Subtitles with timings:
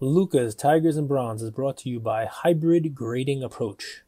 [0.00, 4.02] Luca's Tigers and Bronze is brought to you by Hybrid Grading Approach.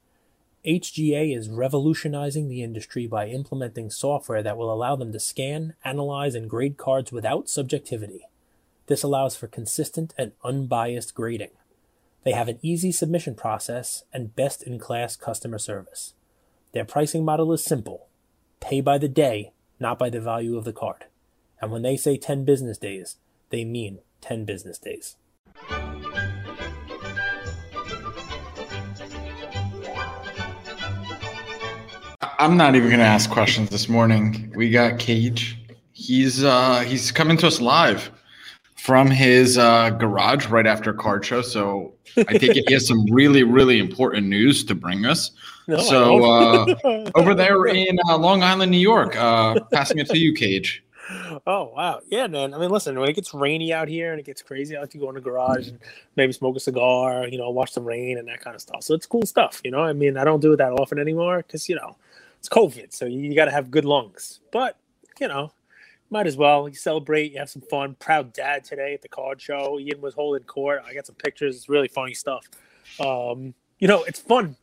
[0.65, 6.37] HGA is revolutionizing the industry by implementing software that will allow them to scan, analyze,
[6.37, 8.21] and grade cards without subjectivity.
[8.87, 11.51] This allows for consistent and unbiased grading.
[12.23, 16.15] They have an easy submission process and best in class customer service.
[16.71, 18.07] Their pricing model is simple
[18.61, 21.07] pay by the day, not by the value of the card.
[21.61, 23.17] And when they say 10 business days,
[23.49, 25.17] they mean 10 business days.
[32.41, 34.51] I'm not even going to ask questions this morning.
[34.57, 35.59] We got Cage.
[35.93, 38.11] He's uh he's coming to us live
[38.77, 41.43] from his uh, garage right after card show.
[41.43, 45.33] So I think he has some really really important news to bring us.
[45.69, 50.17] No, so uh, over there in uh, Long Island, New York, uh, passing it to
[50.17, 50.83] you, Cage.
[51.47, 52.55] Oh wow, yeah, man.
[52.55, 54.91] I mean, listen, when it gets rainy out here and it gets crazy, I like
[54.91, 55.79] to go in the garage and
[56.17, 58.83] maybe smoke a cigar, you know, watch the rain and that kind of stuff.
[58.83, 59.83] So it's cool stuff, you know.
[59.83, 61.97] I mean, I don't do it that often anymore because you know
[62.41, 64.41] it's COVID, so you, got to have good lungs.
[64.51, 64.79] But
[65.21, 65.53] you know,
[66.09, 66.69] might as well.
[66.69, 67.97] You celebrate, you have some fun.
[67.99, 69.79] Proud dad today at the card show.
[69.79, 70.83] Ian was holding court.
[70.87, 71.57] I got some pictures.
[71.57, 72.49] It's really funny stuff.
[72.99, 74.57] Um, you know, it's fun.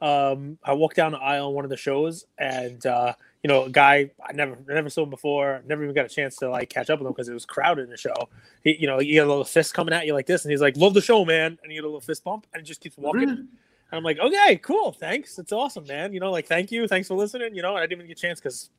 [0.00, 3.12] Um, I walked down the aisle on one of the shows, and uh,
[3.44, 5.62] you know, a guy I never never saw him before.
[5.68, 7.84] Never even got a chance to like catch up with him because it was crowded
[7.84, 8.28] in the show.
[8.64, 10.60] He, you know, you get a little fist coming at you like this, and he's
[10.60, 12.80] like, "Love the show, man," and you get a little fist bump, and he just
[12.80, 13.48] keeps walking.
[13.90, 15.38] And I'm like, okay, cool, thanks.
[15.38, 16.12] It's awesome, man.
[16.12, 17.54] You know, like, thank you, thanks for listening.
[17.54, 18.70] You know, I didn't even get a chance because,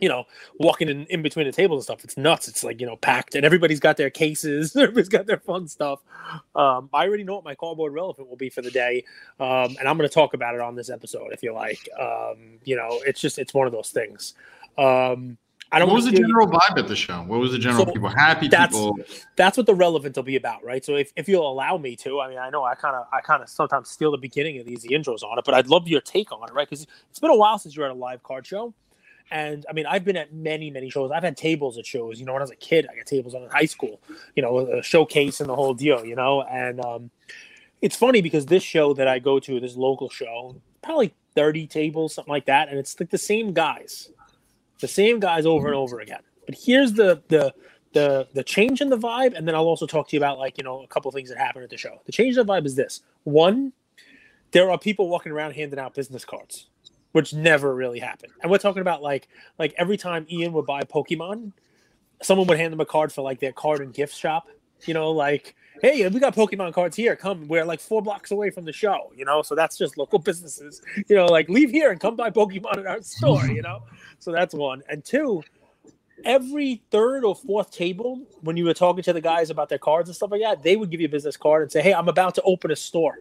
[0.00, 0.24] you know,
[0.58, 2.48] walking in, in between the tables and stuff, it's nuts.
[2.48, 6.00] It's like, you know, packed and everybody's got their cases, everybody's got their fun stuff.
[6.54, 9.04] Um, I already know what my cardboard relevant will be for the day.
[9.40, 11.88] Um, and I'm going to talk about it on this episode if you like.
[11.98, 14.34] Um, you know, it's just, it's one of those things.
[14.78, 15.38] Um,
[15.72, 15.88] I don't.
[15.88, 17.24] What was the general you, vibe at the show?
[17.24, 18.08] What was the general so people?
[18.08, 18.98] Happy that's, people.
[19.34, 20.84] That's what the relevant will be about, right?
[20.84, 23.20] So if, if you'll allow me to, I mean, I know I kind of I
[23.20, 26.00] kind of sometimes steal the beginning of these intros on it, but I'd love your
[26.00, 26.68] take on it, right?
[26.68, 28.74] Because it's been a while since you're at a live card show,
[29.32, 31.10] and I mean, I've been at many many shows.
[31.10, 32.20] I've had tables at shows.
[32.20, 34.00] You know, when I was a kid, I got tables on in high school.
[34.36, 36.04] You know, a showcase and the whole deal.
[36.04, 37.10] You know, and um,
[37.82, 42.14] it's funny because this show that I go to, this local show, probably thirty tables,
[42.14, 44.10] something like that, and it's like the same guys
[44.80, 45.82] the same guys over and mm-hmm.
[45.82, 46.20] over again.
[46.46, 47.54] But here's the the
[47.92, 50.58] the the change in the vibe, and then I'll also talk to you about like
[50.58, 52.00] you know a couple things that happened at the show.
[52.04, 53.72] The change in the vibe is this: one,
[54.52, 56.66] there are people walking around handing out business cards,
[57.12, 58.32] which never really happened.
[58.42, 59.28] And we're talking about like
[59.58, 61.52] like every time Ian would buy Pokemon,
[62.22, 64.46] someone would hand them a card for like their card and gift shop.
[64.84, 67.16] You know, like hey, we got Pokemon cards here.
[67.16, 69.42] Come, we're like four blocks away from the show, you know.
[69.42, 72.86] So that's just local businesses, you know, like leave here and come buy Pokemon at
[72.86, 73.82] our store, you know.
[74.18, 74.82] So that's one.
[74.88, 75.42] And two,
[76.24, 80.08] every third or fourth table, when you were talking to the guys about their cards
[80.08, 82.08] and stuff like that, they would give you a business card and say, Hey, I'm
[82.08, 83.18] about to open a store.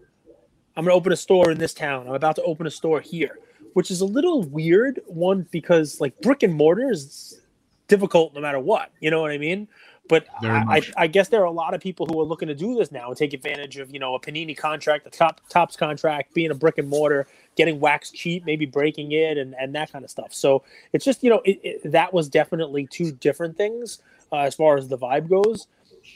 [0.78, 2.08] I'm gonna open a store in this town.
[2.08, 3.40] I'm about to open a store here.
[3.74, 7.42] Which is a little weird, one, because like brick and mortar is
[7.90, 8.92] difficult no matter what.
[9.02, 9.68] You know what I mean?
[10.08, 12.76] But I, I, guess there are a lot of people who are looking to do
[12.76, 16.34] this now and take advantage of you know a Panini contract, the top Topps contract,
[16.34, 20.06] being a brick and mortar, getting wax cheap, maybe breaking it, and and that kind
[20.06, 20.34] of stuff.
[20.34, 24.00] So it's just you know it, it, that was definitely two different things
[24.32, 25.68] uh, as far as the vibe goes.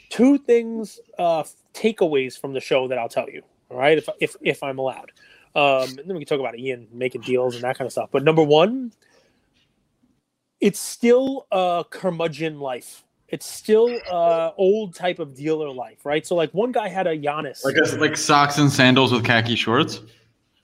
[0.08, 1.42] Two things, uh,
[1.74, 3.42] takeaways from the show that I'll tell you.
[3.70, 5.10] All right, if if if I'm allowed,
[5.56, 8.10] um, and then we can talk about Ian making deals and that kind of stuff.
[8.12, 8.92] But number one,
[10.60, 16.26] it's still a curmudgeon life it's still uh old type of dealer life, right?
[16.26, 19.56] So like one guy had a Giannis, like a, like socks and sandals with khaki
[19.56, 20.00] shorts.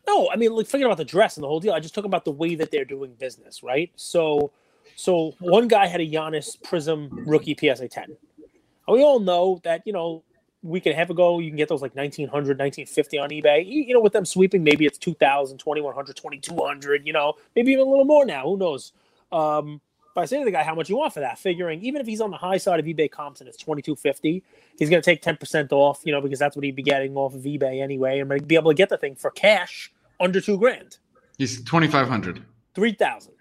[0.07, 1.73] No, I mean like forget about the dress and the whole deal.
[1.73, 3.91] I just talk about the way that they're doing business, right?
[3.97, 4.53] So
[4.97, 8.05] so one guy had a Giannis Prism rookie PSA 10.
[8.05, 8.17] And
[8.89, 10.23] we all know that you know
[10.63, 13.95] week and a half ago you can get those like 1900 1950 on ebay you
[13.95, 18.05] know with them sweeping maybe it's 2000 2100 2200 you know maybe even a little
[18.05, 18.93] more now who knows
[19.33, 19.81] um
[20.23, 21.39] I say to the guy, how much you want for that?
[21.39, 23.97] Figuring even if he's on the high side of eBay comps and it's twenty two
[23.97, 24.43] fifty,
[24.79, 27.17] he's going to take ten percent off, you know, because that's what he'd be getting
[27.17, 30.59] off of eBay anyway, and be able to get the thing for cash under two
[30.59, 30.99] grand.
[31.39, 32.43] He's twenty five hundred.
[32.75, 33.35] Three thousand.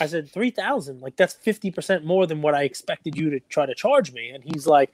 [0.00, 1.00] I said three thousand.
[1.00, 4.30] Like that's fifty percent more than what I expected you to try to charge me.
[4.30, 4.92] And he's like,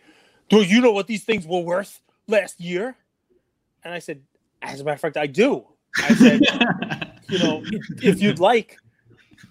[0.48, 2.96] "Do you know what these things were worth last year?"
[3.82, 4.22] And I said,
[4.62, 5.66] "As a matter of fact, I do."
[5.96, 6.40] I said,
[7.28, 7.62] "You know,
[8.02, 8.78] if you'd like."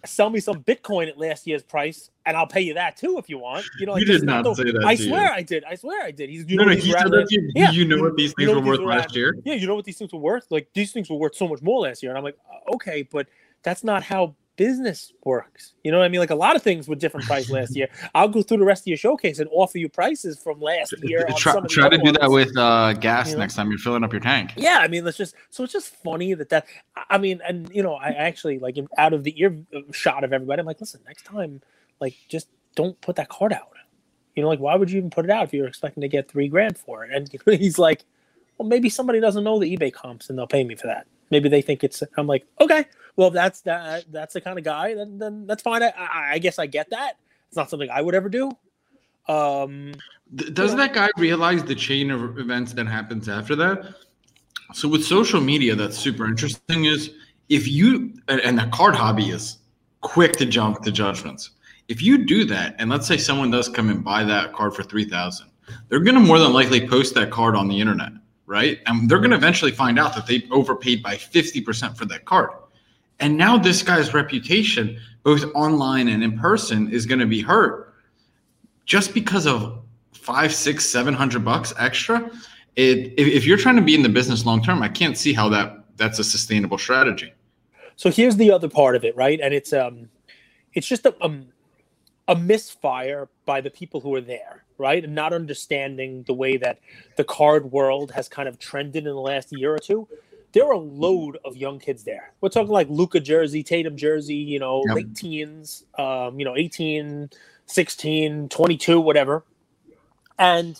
[0.06, 3.30] Sell me some Bitcoin at last year's price, and I'll pay you that too if
[3.30, 3.66] you want.
[3.80, 4.84] You know, like, you did not say that.
[4.86, 5.34] I swear you.
[5.34, 5.64] I did.
[5.64, 6.30] I swear I did.
[6.30, 7.52] He's you know, no, no, he said that you.
[7.56, 7.72] Yeah.
[7.72, 9.36] you know what these things you know were worth last year?
[9.44, 10.48] Yeah, you know what these things were worth?
[10.50, 13.04] Like these things were worth so much more last year, and I'm like, uh, okay,
[13.04, 13.28] but
[13.64, 15.74] that's not how business works.
[15.84, 16.20] You know what I mean?
[16.20, 17.88] Like a lot of things were different price last year.
[18.14, 21.26] I'll go through the rest of your showcase and offer you prices from last year.
[21.38, 22.18] try, try to do ones.
[22.20, 23.40] that with uh, gas you know?
[23.40, 24.54] next time you're filling up your tank.
[24.56, 26.68] Yeah, I mean, let's just so it's just funny that that
[27.10, 30.34] I mean, and you know, I actually like out of the ear uh, shot of
[30.34, 30.60] everybody.
[30.60, 31.62] I'm like, listen, next time,
[32.00, 33.70] like, just don't put that card out.
[34.36, 36.30] You know, like, why would you even put it out if you're expecting to get
[36.30, 37.12] three grand for it?
[37.12, 37.30] And
[37.60, 38.04] he's like,
[38.58, 41.06] well, maybe somebody doesn't know the eBay comps and they'll pay me for that.
[41.34, 42.04] Maybe they think it's.
[42.16, 42.86] I'm like, okay,
[43.16, 44.06] well, that's that.
[44.12, 44.94] That's the kind of guy.
[44.94, 45.82] Then then that's fine.
[45.82, 45.94] I,
[46.34, 47.18] I guess I get that.
[47.48, 48.52] It's not something I would ever do.
[49.28, 49.94] Um,
[50.36, 53.96] Does you know, that guy realize the chain of events that happens after that?
[54.74, 56.86] So with social media, that's super interesting.
[56.86, 57.12] Is
[57.50, 59.58] if you and the card hobby is
[60.02, 61.50] quick to jump to judgments.
[61.88, 64.84] If you do that, and let's say someone does come and buy that card for
[64.84, 65.50] three thousand,
[65.90, 68.12] they're going to more than likely post that card on the internet,
[68.54, 68.80] right?
[68.86, 72.24] And they're going to eventually find out that they overpaid by fifty percent for that
[72.26, 72.50] card.
[73.20, 77.94] And now this guy's reputation, both online and in person, is going to be hurt
[78.86, 79.82] just because of
[80.14, 82.18] five, six, seven hundred bucks extra.
[82.76, 85.34] It, if, if you're trying to be in the business long term, I can't see
[85.34, 85.68] how that
[85.98, 87.34] that's a sustainable strategy.
[87.96, 89.40] So here's the other part of it, right?
[89.42, 90.10] And it's um,
[90.74, 91.48] it's just a um,
[92.28, 95.04] a misfire by the people who are there, right?
[95.04, 96.80] And not understanding the way that
[97.18, 100.08] the card world has kind of trended in the last year or two
[100.54, 102.32] there are a load of young kids there.
[102.40, 104.96] We're talking like Luka jersey, Tatum jersey, you know, yep.
[104.96, 107.30] late teens, um, you know, 18,
[107.66, 109.44] 16, 22, whatever.
[110.38, 110.80] And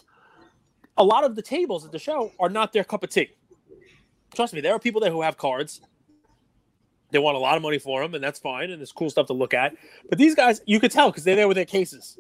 [0.96, 3.32] a lot of the tables at the show are not their cup of tea.
[4.36, 5.82] Trust me, there are people there who have cards.
[7.14, 9.28] They want a lot of money for them, and that's fine, and there's cool stuff
[9.28, 9.76] to look at.
[10.10, 12.18] But these guys, you could tell because they're there with their cases.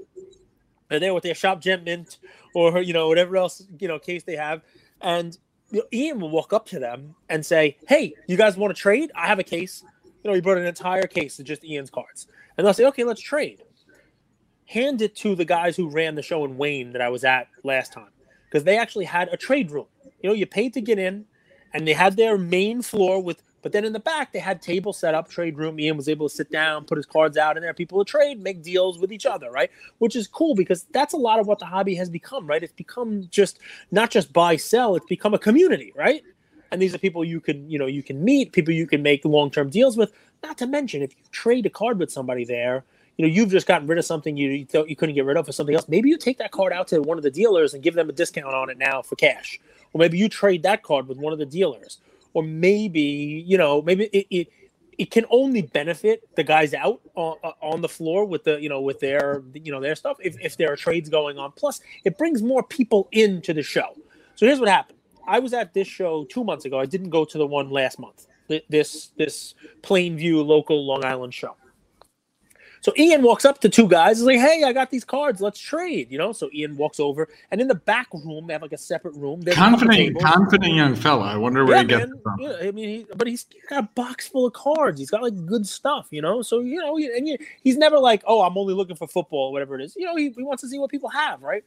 [0.87, 2.19] They're there with their shop gem mint
[2.53, 4.61] or you know whatever else you know case they have,
[5.01, 5.35] and
[5.71, 8.79] you know, Ian will walk up to them and say, "Hey, you guys want to
[8.79, 9.11] trade?
[9.15, 9.83] I have a case."
[10.23, 13.03] You know, he brought an entire case of just Ian's cards, and they'll say, "Okay,
[13.03, 13.63] let's trade."
[14.67, 17.47] Hand it to the guys who ran the show in Wayne that I was at
[17.63, 18.11] last time,
[18.45, 19.87] because they actually had a trade room.
[20.21, 21.25] You know, you paid to get in,
[21.73, 24.99] and they had their main floor with but then in the back, they had tables
[24.99, 25.79] set up, trade room.
[25.79, 27.73] Ian was able to sit down, put his cards out in there.
[27.73, 29.71] People would trade, make deals with each other, right?
[29.99, 32.61] Which is cool because that's a lot of what the hobby has become, right?
[32.61, 36.23] It's become just not just buy, sell, it's become a community, right?
[36.71, 39.23] And these are people you can, you know, you can meet, people you can make
[39.23, 40.11] long-term deals with.
[40.43, 42.83] Not to mention, if you trade a card with somebody there,
[43.17, 45.37] you know, you've just gotten rid of something you, you thought you couldn't get rid
[45.37, 45.87] of for something else.
[45.87, 48.13] Maybe you take that card out to one of the dealers and give them a
[48.13, 49.59] discount on it now for cash.
[49.93, 51.99] Or maybe you trade that card with one of the dealers
[52.33, 54.47] or maybe you know maybe it, it
[54.97, 58.69] it can only benefit the guys out on, uh, on the floor with the you
[58.69, 61.51] know with their you know their stuff if, if there are trades going on.
[61.51, 63.95] Plus it brings more people into the show.
[64.35, 64.99] So here's what happened.
[65.27, 66.79] I was at this show two months ago.
[66.79, 68.27] I didn't go to the one last month
[68.69, 71.55] this this plainview local long island show
[72.83, 74.17] so Ian walks up to two guys.
[74.17, 75.39] He's like, "Hey, I got these cards.
[75.39, 76.33] Let's trade." You know.
[76.33, 79.39] So Ian walks over, and in the back room, they have like a separate room.
[79.39, 81.27] There's confident, confident young fella.
[81.27, 82.39] I wonder where yeah, he gets man, from.
[82.41, 84.99] Yeah, I mean, he, but he's got a box full of cards.
[84.99, 86.41] He's got like good stuff, you know.
[86.41, 89.53] So you know, and you, he's never like, "Oh, I'm only looking for football, or
[89.53, 91.63] whatever it is." You know, he, he wants to see what people have, right?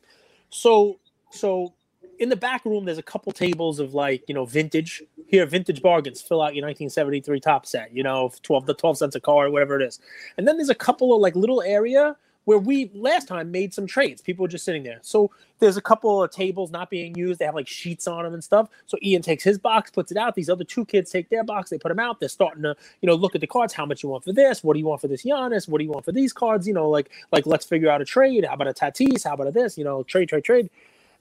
[0.51, 0.99] So,
[1.31, 1.73] so
[2.19, 5.83] in the back room, there's a couple tables of like you know vintage here, vintage
[5.83, 6.21] bargains.
[6.21, 9.81] Fill out your 1973 Topps set, you know, 12 the 12 cents a card, whatever
[9.81, 10.01] it is.
[10.37, 12.17] And then there's a couple of like little area
[12.47, 14.23] where we last time made some trades.
[14.23, 15.01] People were just sitting there.
[15.03, 17.41] So there's a couple of tables not being used.
[17.41, 18.69] They have like sheets on them and stuff.
[18.87, 20.37] So Ian takes his box, puts it out.
[20.37, 22.21] These other two kids take their box, they put them out.
[22.21, 23.75] They're starting to, you know, look at the cards.
[23.75, 24.62] How much you want for this?
[24.62, 25.69] What do you want for this Giannis?
[25.69, 26.69] What do you want for these cards?
[26.69, 28.45] You know, like like let's figure out a trade.
[28.45, 29.25] How about a Tatis?
[29.25, 29.76] How about a this?
[29.76, 30.71] You know, trade, trade, trade.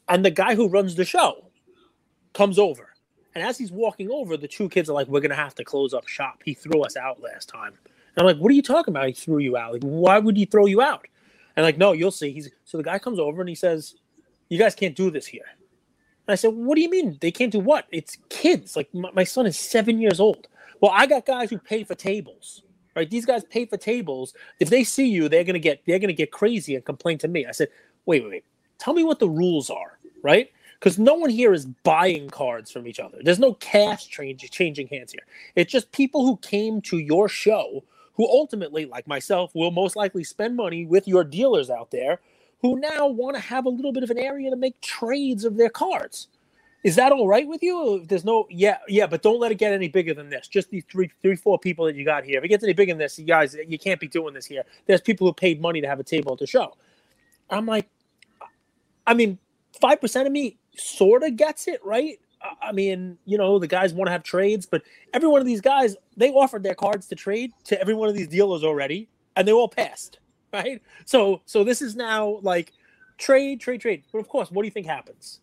[0.07, 1.45] And the guy who runs the show
[2.33, 2.93] comes over.
[3.33, 5.63] And as he's walking over, the two kids are like, We're going to have to
[5.63, 6.41] close up shop.
[6.45, 7.73] He threw us out last time.
[7.85, 9.07] And I'm like, What are you talking about?
[9.07, 9.73] He threw you out.
[9.73, 11.05] Like, why would he throw you out?
[11.55, 12.31] And like, no, you'll see.
[12.31, 13.95] He's so the guy comes over and he says,
[14.49, 15.45] You guys can't do this here.
[16.27, 17.17] And I said, What do you mean?
[17.19, 17.87] They can't do what?
[17.91, 18.75] It's kids.
[18.75, 20.47] Like, my, my son is seven years old.
[20.81, 22.61] Well, I got guys who pay for tables
[22.95, 23.09] right?
[23.09, 24.33] These guys pay for tables.
[24.59, 27.45] If they see you, they're gonna get they're gonna get crazy and complain to me.
[27.45, 27.69] I said,
[28.05, 28.45] wait, wait, wait.
[28.77, 29.94] Tell me what the rules are,
[30.25, 30.51] right?
[30.79, 33.19] Because no one here is buying cards from each other.
[33.21, 35.25] There's no cash change, changing hands here.
[35.55, 37.83] It's just people who came to your show
[38.15, 42.19] who ultimately, like myself, will most likely spend money with your dealers out there
[42.61, 45.57] who now want to have a little bit of an area to make trades of
[45.57, 46.27] their cards.
[46.83, 48.03] Is that all right with you?
[48.07, 50.47] There's no, yeah, yeah, but don't let it get any bigger than this.
[50.47, 52.37] Just these three, three, four people that you got here.
[52.37, 54.63] If it gets any bigger than this, you guys, you can't be doing this here.
[54.85, 56.75] There's people who paid money to have a table at the show.
[57.49, 57.89] I'm like,
[59.07, 59.39] I mean,
[59.79, 62.19] five percent of me sort of gets it, right?
[62.61, 64.81] I mean, you know, the guys want to have trades, but
[65.13, 68.15] every one of these guys, they offered their cards to trade to every one of
[68.15, 70.19] these dealers already, and they all passed,
[70.53, 70.81] right?
[71.05, 72.71] So, so this is now like
[73.17, 74.03] trade, trade, trade.
[74.11, 75.39] But of course, what do you think happens?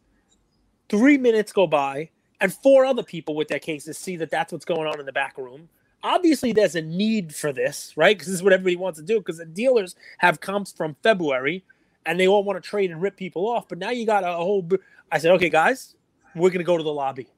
[0.89, 2.11] Three minutes go by,
[2.41, 5.13] and four other people with their cases see that that's what's going on in the
[5.13, 5.69] back room.
[6.05, 8.17] Obviously, there's a need for this, right?
[8.17, 9.19] Because this is what everybody wants to do.
[9.19, 11.65] Because the dealers have comps from February,
[12.07, 13.69] and they all want to trade and rip people off.
[13.69, 14.69] But now you got a whole.
[15.11, 15.95] I said, okay, guys,
[16.35, 17.29] we're gonna go to the lobby.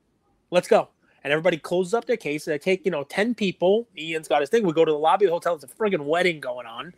[0.50, 0.88] Let's go.
[1.22, 2.44] And everybody closes up their case.
[2.44, 3.88] They take, you know, 10 people.
[3.96, 4.66] Ian's got his thing.
[4.66, 5.54] We go to the lobby of the hotel.
[5.54, 6.92] It's a friggin' wedding going on.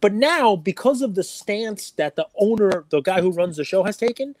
[0.00, 3.82] But now, because of the stance that the owner, the guy who runs the show,
[3.82, 4.36] has taken,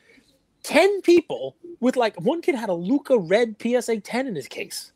[0.62, 4.92] 10 people with like one kid had a Luka Red PSA 10 in his case.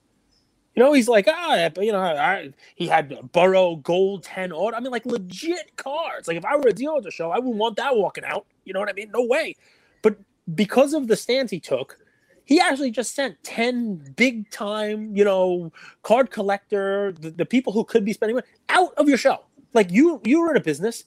[0.77, 4.77] You know, he's like, ah, you know, I, he had Burrow Gold 10 order.
[4.77, 6.29] I mean, like legit cards.
[6.29, 8.45] Like if I were a dealer at the show, I wouldn't want that walking out.
[8.65, 9.11] You know what I mean?
[9.11, 9.55] No way.
[10.03, 10.19] But
[10.55, 11.99] because of the stance he took,
[12.45, 17.83] he actually just sent 10 big time, you know, card collector, the, the people who
[17.83, 19.45] could be spending money out of your show.
[19.73, 21.05] Like you you were in a business,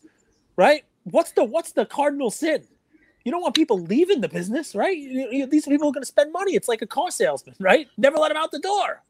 [0.55, 0.83] right?
[1.03, 2.65] What's the what's the cardinal sin?
[3.23, 4.97] You don't want people leaving the business, right?
[5.49, 6.55] These people are going to spend money.
[6.55, 7.87] It's like a car salesman, right?
[7.97, 9.03] Never let them out the door.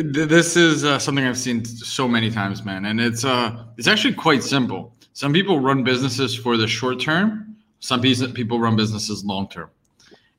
[0.00, 4.14] This is uh, something I've seen so many times, man, and it's uh, it's actually
[4.14, 4.94] quite simple.
[5.12, 7.56] Some people run businesses for the short term.
[7.80, 9.70] Some people run businesses long term.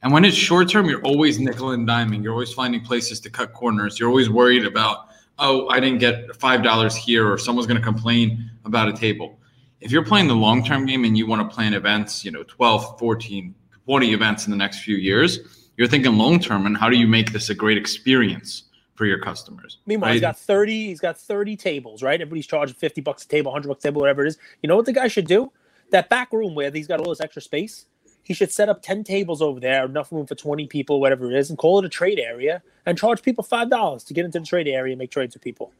[0.01, 2.23] And when it's short term, you're always nickel and diming.
[2.23, 3.99] You're always finding places to cut corners.
[3.99, 8.49] You're always worried about, oh, I didn't get $5 here or someone's going to complain
[8.63, 9.39] about a table.
[9.81, 12.43] If you're playing the long term game and you want to plan events, you know,
[12.43, 15.39] 12, 14, 20 events in the next few years,
[15.75, 18.68] you're thinking long term and how do you make this a great experience
[18.99, 19.77] for your customers?
[19.85, 20.15] Meanwhile, right?
[20.15, 22.19] he's got 30, he's got 30 tables, right?
[22.19, 24.37] Everybody's charging 50 bucks a table, 100 bucks a table, whatever it is.
[24.61, 25.53] You know what the guy should do?
[25.91, 27.85] That back room where he's got all this extra space,
[28.23, 31.37] he should set up 10 tables over there, enough room for 20 people, whatever it
[31.37, 34.45] is, and call it a trade area and charge people $5 to get into the
[34.45, 35.71] trade area and make trades with people.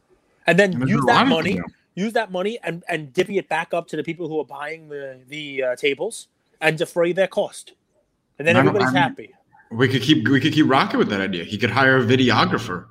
[0.48, 1.60] And then use that money,
[1.96, 4.88] use that money and, and divvy it back up to the people who are buying
[4.88, 6.30] the, the uh, tables
[6.62, 7.74] and defray their cost.
[8.40, 9.34] And then everybody's happy.
[9.72, 11.44] We could keep we could keep rocking with that idea.
[11.44, 12.86] He could hire a videographer.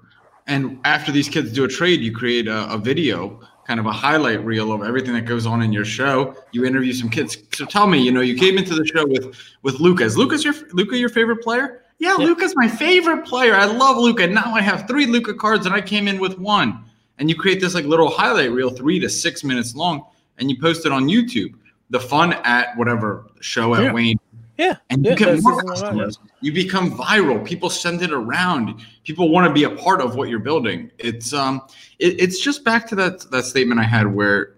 [0.49, 3.93] And after these kids do a trade, you create a, a video kind of a
[3.93, 6.35] highlight reel of everything that goes on in your show.
[6.53, 7.37] You interview some kids.
[7.53, 10.05] So tell me, you know, you came into the show with with Luka.
[10.05, 11.83] Is Luka's your Luka your favorite player?
[11.99, 12.25] Yeah, yeah.
[12.25, 13.55] Luka's my favorite player.
[13.55, 14.27] I love Luka.
[14.27, 16.85] Now I have three Luka cards, and I came in with one.
[17.19, 20.07] And you create this like little highlight reel, three to six minutes long,
[20.39, 21.53] and you post it on YouTube.
[21.91, 23.93] The fun at whatever show at yeah.
[23.93, 24.19] Wayne
[24.59, 24.77] yeah.
[24.91, 26.19] And you yeah, get more customers.
[26.41, 27.45] You become viral.
[27.45, 28.81] People send it around.
[29.05, 30.91] People want to be a part of what you're building.
[30.99, 31.63] It's um
[31.99, 34.55] it, it's just back to that that statement I had where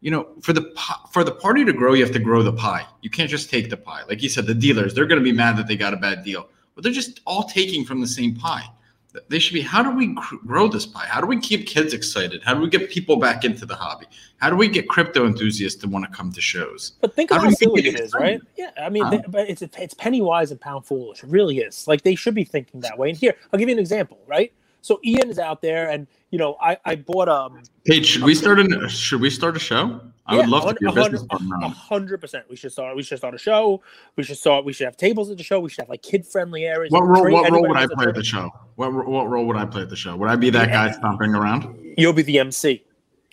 [0.00, 0.72] you know, for the
[1.10, 2.86] for the party to grow, you have to grow the pie.
[3.02, 4.02] You can't just take the pie.
[4.08, 6.22] Like you said, the dealers, they're going to be mad that they got a bad
[6.22, 8.70] deal, but they're just all taking from the same pie
[9.28, 11.06] they should be how do we grow this pie?
[11.06, 12.42] How do we keep kids excited?
[12.44, 14.06] How do we get people back into the hobby?
[14.38, 16.92] How do we get crypto enthusiasts to want to come to shows?
[17.00, 18.40] But think of how, how silly it is right?
[18.56, 21.22] Yeah i mean they, but it's it's penny wise and pound foolish.
[21.22, 21.86] It really is.
[21.88, 23.10] Like they should be thinking that way.
[23.10, 24.52] And here i'll give you an example right?
[24.80, 28.34] So ian is out there and you know i i bought um Hey, should we
[28.34, 31.24] start a should we start a show I yeah, would love to be a business
[31.24, 31.56] partner.
[31.68, 32.44] hundred percent.
[32.50, 32.94] We should start.
[32.94, 33.80] We should start a show.
[34.16, 34.66] We should start.
[34.66, 35.58] We should have tables at the show.
[35.58, 36.92] We should have like kid friendly areas.
[36.92, 37.32] What role?
[37.32, 38.50] What role would I play at the show?
[38.76, 40.14] What what role would I play at the show?
[40.16, 40.88] Would I be that yeah.
[40.88, 41.94] guy stomping around?
[41.96, 42.84] You'll be the MC.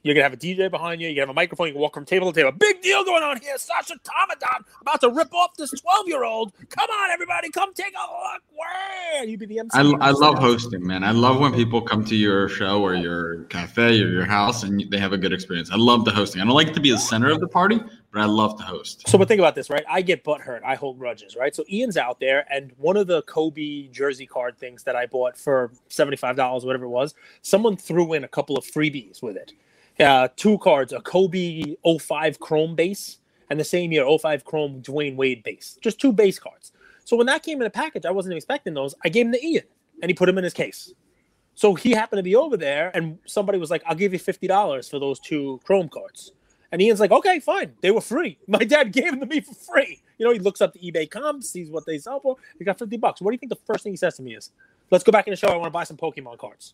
[0.05, 1.09] You're gonna have a DJ behind you.
[1.09, 1.65] You have a microphone.
[1.65, 2.51] You can walk from table to table.
[2.51, 3.57] Big deal going on here.
[3.57, 6.53] Sasha Tomadon about to rip off this 12 year old.
[6.69, 8.43] Come on, everybody, come take a look.
[8.53, 9.71] Where you be the MC?
[9.73, 11.03] I, I love hosting, man.
[11.03, 14.85] I love when people come to your show or your cafe or your house and
[14.91, 15.71] they have a good experience.
[15.71, 16.39] I love the hosting.
[16.39, 17.79] I don't like to be the center of the party,
[18.13, 19.07] but I love to host.
[19.07, 19.85] So, but think about this, right?
[19.89, 20.61] I get butt hurt.
[20.63, 21.55] I hold grudges, right?
[21.55, 25.35] So Ian's out there, and one of the Kobe jersey card things that I bought
[25.35, 29.35] for seventy five dollars, whatever it was, someone threw in a couple of freebies with
[29.35, 29.53] it
[29.99, 35.15] uh, two cards, a Kobe 05 Chrome base, and the same year 05 Chrome Dwyane
[35.15, 35.77] Wade base.
[35.81, 36.71] Just two base cards.
[37.05, 38.95] So when that came in a package, I wasn't expecting those.
[39.03, 39.63] I gave them to Ian,
[40.01, 40.93] and he put them in his case.
[41.53, 44.47] So he happened to be over there, and somebody was like, "I'll give you fifty
[44.47, 46.33] dollars for those two Chrome cards."
[46.71, 47.73] And Ian's like, "Okay, fine.
[47.81, 48.37] They were free.
[48.47, 51.09] My dad gave them to me for free." You know, he looks up the eBay
[51.09, 52.35] comps, sees what they sell for.
[52.59, 53.21] He got fifty bucks.
[53.21, 54.51] What do you think the first thing he says to me is,
[54.91, 55.47] "Let's go back in the show.
[55.47, 56.73] I want to buy some Pokemon cards."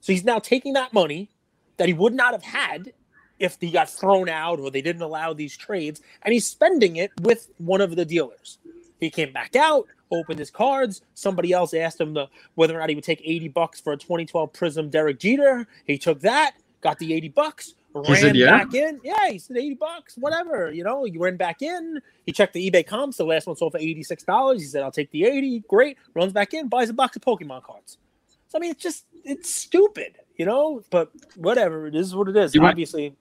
[0.00, 1.30] So he's now taking that money
[1.78, 2.92] that he would not have had
[3.38, 7.10] if he got thrown out or they didn't allow these trades, and he's spending it
[7.22, 8.58] with one of the dealers.
[9.00, 11.02] He came back out, opened his cards.
[11.14, 13.96] Somebody else asked him the, whether or not he would take 80 bucks for a
[13.96, 15.66] 2012 Prism Derek Jeter.
[15.86, 18.64] He took that, got the 80 bucks, ran said, yeah?
[18.64, 19.00] back in.
[19.02, 20.72] Yeah, he said 80 bucks, whatever.
[20.72, 22.00] You know, you ran back in.
[22.26, 23.16] He checked the eBay comps.
[23.16, 24.54] The last one sold for $86.
[24.54, 25.64] He said, I'll take the 80.
[25.68, 25.96] Great.
[26.14, 27.98] Runs back in, buys a box of Pokemon cards.
[28.48, 31.86] So, I mean, it's just, it's stupid, you know, but whatever.
[31.86, 32.54] It is what it is.
[32.54, 33.14] You Obviously,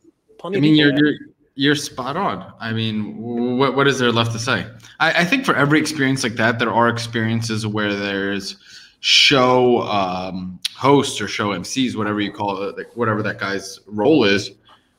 [0.44, 1.14] I mean, you're, you're,
[1.56, 2.54] you're spot on.
[2.60, 3.18] I mean,
[3.58, 4.66] what, what is there left to say?
[5.00, 8.58] I, I think for every experience like that, there are experiences where there's,
[9.00, 14.24] show um, hosts or show MCs, whatever you call it, like whatever that guy's role
[14.24, 14.52] is,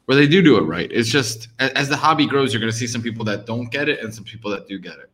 [0.07, 0.91] where they do do it right.
[0.93, 3.89] It's just as the hobby grows, you're going to see some people that don't get
[3.89, 5.11] it and some people that do get it.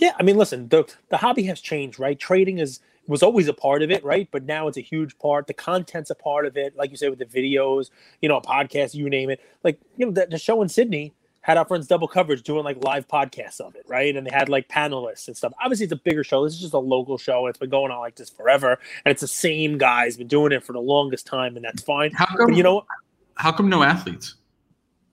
[0.00, 2.18] Yeah, I mean, listen, the the hobby has changed, right?
[2.18, 4.28] Trading is was always a part of it, right?
[4.30, 5.46] But now it's a huge part.
[5.46, 7.90] The content's a part of it, like you say with the videos,
[8.20, 9.40] you know, a podcast, you name it.
[9.64, 12.82] Like you know, the, the show in Sydney had our friends double coverage doing like
[12.84, 14.14] live podcasts of it, right?
[14.16, 15.52] And they had like panelists and stuff.
[15.62, 16.44] Obviously, it's a bigger show.
[16.44, 17.48] This is just a local show.
[17.48, 20.64] It's been going on like this forever, and it's the same guys been doing it
[20.64, 22.12] for the longest time, and that's fine.
[22.12, 22.46] How come?
[22.46, 22.86] But you know,
[23.34, 24.36] how come no athletes?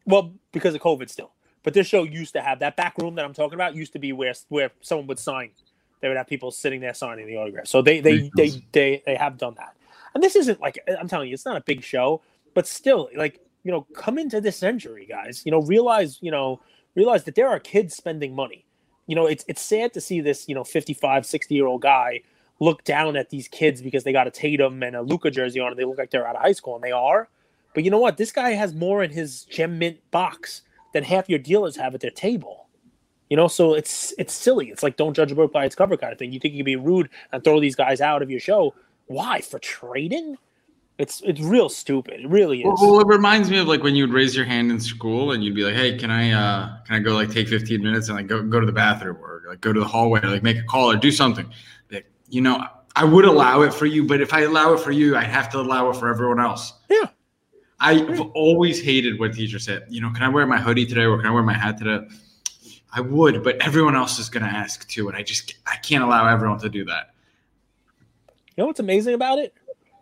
[0.06, 1.32] Well, because of COVID still.
[1.64, 3.76] But this show used to have that back room that I'm talking about.
[3.76, 5.52] Used to be where where someone would sign.
[6.02, 7.68] They would have people sitting there signing the autograph.
[7.68, 9.76] So they they they they, they have done that.
[10.14, 12.22] And this isn't like I'm telling you, it's not a big show,
[12.54, 15.44] but still, like you know, come into this century, guys.
[15.46, 16.62] You know, realize, you know,
[16.96, 18.66] realize that there are kids spending money.
[19.08, 22.22] You know, it's it's sad to see this, you know, 55, 60 year old guy
[22.60, 25.70] look down at these kids because they got a Tatum and a Luka jersey on
[25.70, 27.30] and they look like they're out of high school and they are.
[27.74, 28.18] But you know what?
[28.18, 30.64] This guy has more in his gem mint box
[30.94, 32.59] than half your dealers have at their table.
[33.30, 34.70] You know, so it's it's silly.
[34.70, 36.32] It's like don't judge a book by its cover kind of thing.
[36.32, 38.74] You think you can be rude and throw these guys out of your show.
[39.06, 39.42] Why?
[39.42, 40.38] For trading?
[40.98, 42.22] It's it's real stupid.
[42.22, 42.80] It really is.
[42.82, 45.56] Well, it reminds me of like when you'd raise your hand in school and you'd
[45.56, 48.28] be like, "Hey, can I uh can I go like take 15 minutes and like
[48.28, 50.64] go go to the bathroom or like go to the hallway or like make a
[50.64, 51.50] call or do something?"
[51.92, 54.92] Like, you know, I would allow it for you, but if I allow it for
[54.92, 56.74] you, I have to allow it for everyone else.
[56.90, 57.08] Yeah.
[57.80, 61.16] I've always hated when teachers said, you know, can I wear my hoodie today or
[61.18, 62.06] can I wear my hat today?
[62.92, 66.04] I would, but everyone else is going to ask too, and I just I can't
[66.04, 67.14] allow everyone to do that.
[68.28, 69.54] You know what's amazing about it?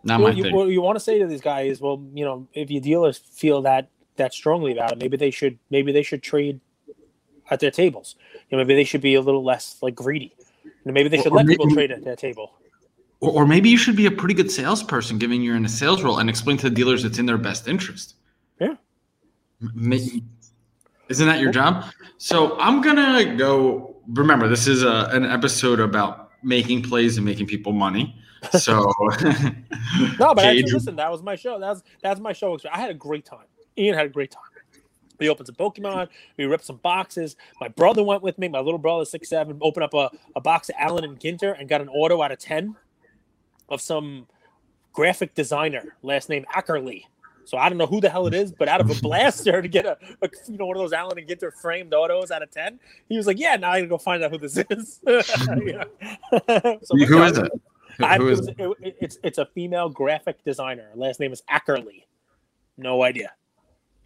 [0.04, 0.54] Not well, my you, thing.
[0.54, 3.62] What you want to say to these guys, well, you know, if your dealers feel
[3.62, 6.60] that that strongly about it, maybe they should maybe they should trade
[7.50, 8.16] at their tables.
[8.50, 10.34] You know, maybe they should be a little less like greedy.
[10.64, 12.52] You know, maybe they should or let people trade at their table.
[13.20, 16.02] Or, or maybe you should be a pretty good salesperson, given you're in a sales
[16.02, 18.14] role, and explain to the dealers it's in their best interest.
[18.60, 18.74] Yeah.
[19.74, 20.22] Maybe,
[21.08, 21.84] isn't that your job?
[22.18, 23.96] So I'm gonna go.
[24.08, 28.16] Remember, this is a, an episode about making plays and making people money.
[28.52, 28.92] So
[30.18, 31.58] no, but actually, listen, that was my show.
[31.58, 32.58] That's that's my show.
[32.72, 33.46] I had a great time.
[33.76, 34.42] Ian had a great time.
[35.18, 36.08] We opened some Pokemon.
[36.36, 37.36] We ripped some boxes.
[37.60, 38.48] My brother went with me.
[38.48, 41.68] My little brother, six seven, opened up a, a box of Allen and Ginter and
[41.68, 42.76] got an auto out of ten
[43.68, 44.26] of some
[44.92, 47.04] graphic designer, last name Ackerley.
[47.48, 49.68] So I don't know who the hell it is, but out of a blaster to
[49.68, 52.50] get a, a you know one of those Allen and Ginter framed autos out of
[52.50, 55.20] ten, he was like, "Yeah, now I gotta go find out who this is." so
[57.06, 57.50] who is it?
[58.00, 60.90] I, it was, it, it's it's a female graphic designer.
[60.92, 62.04] Her last name is Ackerley.
[62.76, 63.32] No idea.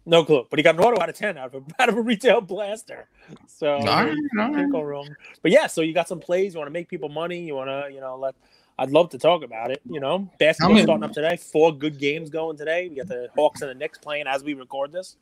[0.05, 0.47] No clue.
[0.49, 2.41] But he got an auto out of 10 out of a, out of a retail
[2.41, 3.07] blaster.
[3.47, 4.15] So no.
[4.35, 5.15] can't go wrong.
[5.41, 6.53] But yeah, so you got some plays.
[6.53, 7.45] You want to make people money.
[7.45, 8.35] You want to, you know, let.
[8.83, 9.81] I'd love to talk about it.
[9.89, 11.37] You know, basketball starting up today.
[11.37, 12.89] Four good games going today.
[12.89, 15.15] We got the Hawks and the Knicks playing as we record this.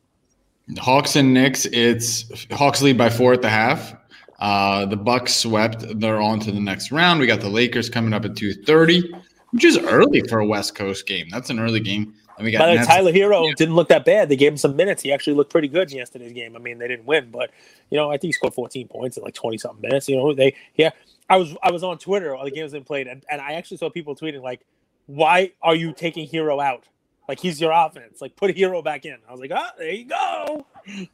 [0.80, 1.68] Hawks and Knicks.
[1.68, 3.94] It's Hawks lead by four at the half.
[4.40, 5.86] Uh, the Bucks swept.
[6.00, 7.20] They're on to the next round.
[7.20, 9.04] We got the Lakers coming up at 2:30,
[9.52, 11.28] which is early for a West Coast game.
[11.30, 12.16] That's an early game.
[12.38, 13.54] And we got By Tyler Herro yeah.
[13.56, 14.28] didn't look that bad.
[14.28, 15.04] They gave him some minutes.
[15.04, 16.56] He actually looked pretty good in yesterday's game.
[16.56, 17.52] I mean, they didn't win, but
[17.92, 20.10] you know, I think he scored 14 points in like 20 something minutes.
[20.10, 20.90] You know, they yeah.
[21.32, 23.78] I was I was on Twitter all the games they played, and, and I actually
[23.78, 24.66] saw people tweeting like,
[25.06, 26.90] "Why are you taking Herro out?
[27.30, 28.20] Like he's your offense.
[28.20, 30.66] Like put Herro back in." I was like, "Ah, there you go,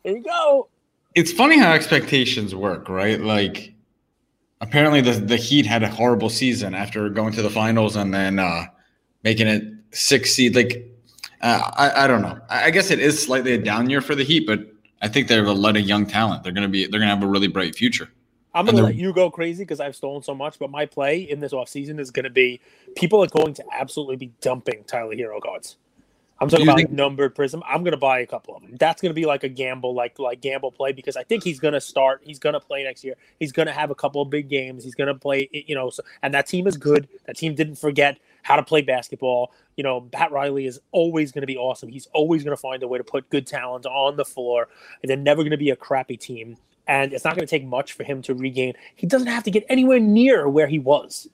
[0.03, 0.69] there you go."
[1.13, 3.21] it's funny how expectations work, right?
[3.21, 3.73] Like
[4.59, 8.39] apparently the the Heat had a horrible season after going to the finals and then
[8.39, 8.65] uh,
[9.23, 10.55] making it six seed.
[10.55, 10.89] Like
[11.41, 12.39] uh, I, I don't know.
[12.49, 14.61] I guess it is slightly a down year for the Heat, but
[15.03, 16.43] I think they're a lot of young talent.
[16.43, 18.09] They're gonna be they're gonna have a really bright future.
[18.53, 21.39] I'm gonna let you go crazy because I've stolen so much, but my play in
[21.39, 22.59] this offseason is gonna be
[22.95, 25.77] people are going to absolutely be dumping Tyler Herro cards.
[26.39, 27.63] I'm talking about think- numbered prism.
[27.65, 28.75] I'm gonna buy a couple of them.
[28.77, 31.81] That's gonna be like a gamble, like like gamble play because I think he's gonna
[31.81, 32.21] start.
[32.23, 33.15] He's gonna play next year.
[33.39, 34.83] He's gonna have a couple of big games.
[34.83, 35.89] He's gonna play, you know.
[35.89, 37.07] So, and that team is good.
[37.25, 39.51] That team didn't forget how to play basketball.
[39.75, 41.89] You know, Pat Riley is always gonna be awesome.
[41.89, 44.67] He's always gonna find a way to put good talent on the floor.
[45.01, 46.57] And they're never gonna be a crappy team.
[46.87, 48.73] And it's not gonna take much for him to regain.
[48.95, 51.29] He doesn't have to get anywhere near where he was.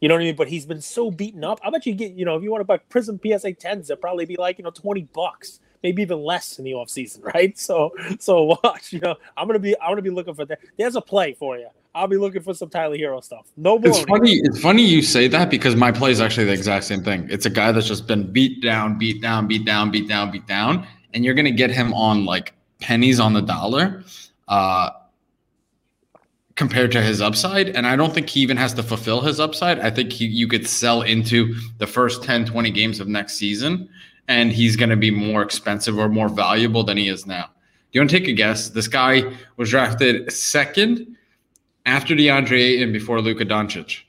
[0.00, 0.36] You know what I mean?
[0.36, 1.60] But he's been so beaten up.
[1.62, 3.96] I bet you get, you know, if you want to buy Prism PSA 10s, they'll
[3.96, 7.56] probably be like, you know, 20 bucks, maybe even less in the offseason, right?
[7.58, 10.60] So so watch, you know, I'm gonna be I'm gonna be looking for that.
[10.76, 11.68] There's a play for you.
[11.94, 13.46] I'll be looking for some Tyler Herro stuff.
[13.56, 13.88] No more.
[13.88, 14.32] It's funny.
[14.42, 17.28] It's funny you say that because my play is actually the exact same thing.
[17.30, 20.46] It's a guy that's just been beat down, beat down, beat down, beat down, beat
[20.46, 24.02] down, and you're gonna get him on like pennies on the dollar.
[24.48, 24.90] Uh,
[26.56, 27.70] compared to his upside.
[27.70, 29.80] And I don't think he even has to fulfill his upside.
[29.80, 33.88] I think he, you could sell into the first 10, 20 games of next season,
[34.28, 37.44] and he's going to be more expensive or more valuable than he is now.
[37.44, 38.70] Do you want to take a guess?
[38.70, 41.16] This guy was drafted second
[41.86, 44.00] after DeAndre Ayton before Luka Doncic.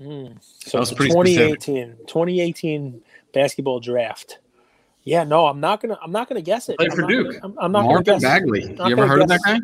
[0.00, 0.26] Hmm.
[0.40, 2.06] So it's 2018, specific.
[2.08, 4.38] 2018 basketball draft.
[5.04, 5.98] Yeah, no, I'm not gonna.
[6.02, 6.78] I'm not gonna guess it.
[6.78, 7.32] Played for I'm Duke.
[7.34, 8.22] Not, I'm, I'm not Marvin gonna guess.
[8.22, 8.62] Bagley.
[8.62, 9.58] You ever heard of that guy?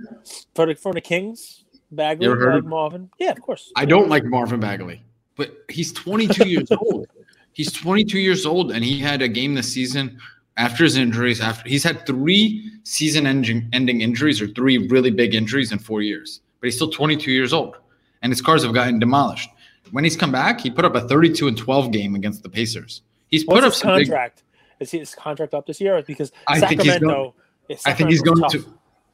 [0.54, 2.26] For the for the Kings, Bagley.
[2.26, 3.10] You ever heard uh, of Marvin?
[3.18, 3.72] Yeah, of course.
[3.76, 5.02] I don't like Marvin Bagley,
[5.36, 7.06] but he's 22 years old.
[7.52, 10.18] He's 22 years old, and he had a game this season
[10.56, 11.40] after his injuries.
[11.40, 16.66] After he's had three season-ending injuries or three really big injuries in four years, but
[16.66, 17.76] he's still 22 years old,
[18.22, 19.50] and his cars have gotten demolished.
[19.92, 23.02] When he's come back, he put up a 32 and 12 game against the Pacers.
[23.28, 24.42] He's put What's up his some big- contract.
[24.80, 26.02] Is his contract up this year?
[26.06, 27.34] Because I think he's Sacramento.
[27.68, 28.58] going- I think he's going to.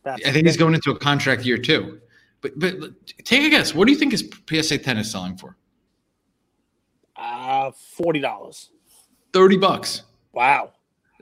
[0.05, 2.01] That's- I think he's going into a contract year too.
[2.41, 2.75] But but
[3.25, 3.75] take a guess.
[3.75, 5.57] What do you think his PSA 10 is selling for?
[7.17, 8.71] Uh, forty dollars.
[9.33, 10.03] 30 bucks.
[10.33, 10.73] Wow.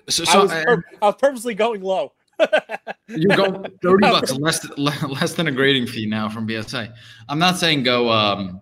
[0.08, 2.12] So, I, so was uh, pur- I was purposely going low.
[3.08, 6.92] you're going 30 bucks less less than a grading fee now from PSA.
[7.28, 8.60] I'm not saying go um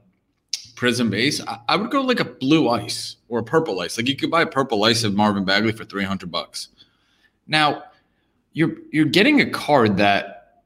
[0.81, 1.43] Prism base.
[1.47, 3.99] I, I would go like a blue ice or a purple ice.
[3.99, 6.69] Like you could buy a purple ice of Marvin Bagley for 300 bucks.
[7.47, 7.83] Now,
[8.55, 10.63] you're you're getting a card that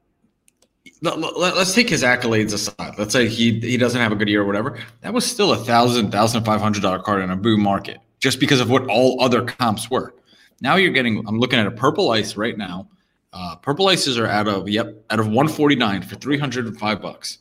[1.01, 2.93] let, us take his accolades aside.
[2.97, 4.79] Let's say he he doesn't have a good year or whatever.
[5.01, 8.39] That was still a thousand thousand five hundred dollar card in a boo market, just
[8.39, 10.15] because of what all other comps were.
[10.61, 11.27] Now you're getting.
[11.27, 12.87] I'm looking at a purple ice right now.
[13.33, 17.39] Uh, purple ices are out of yep out of 149 for 305 bucks.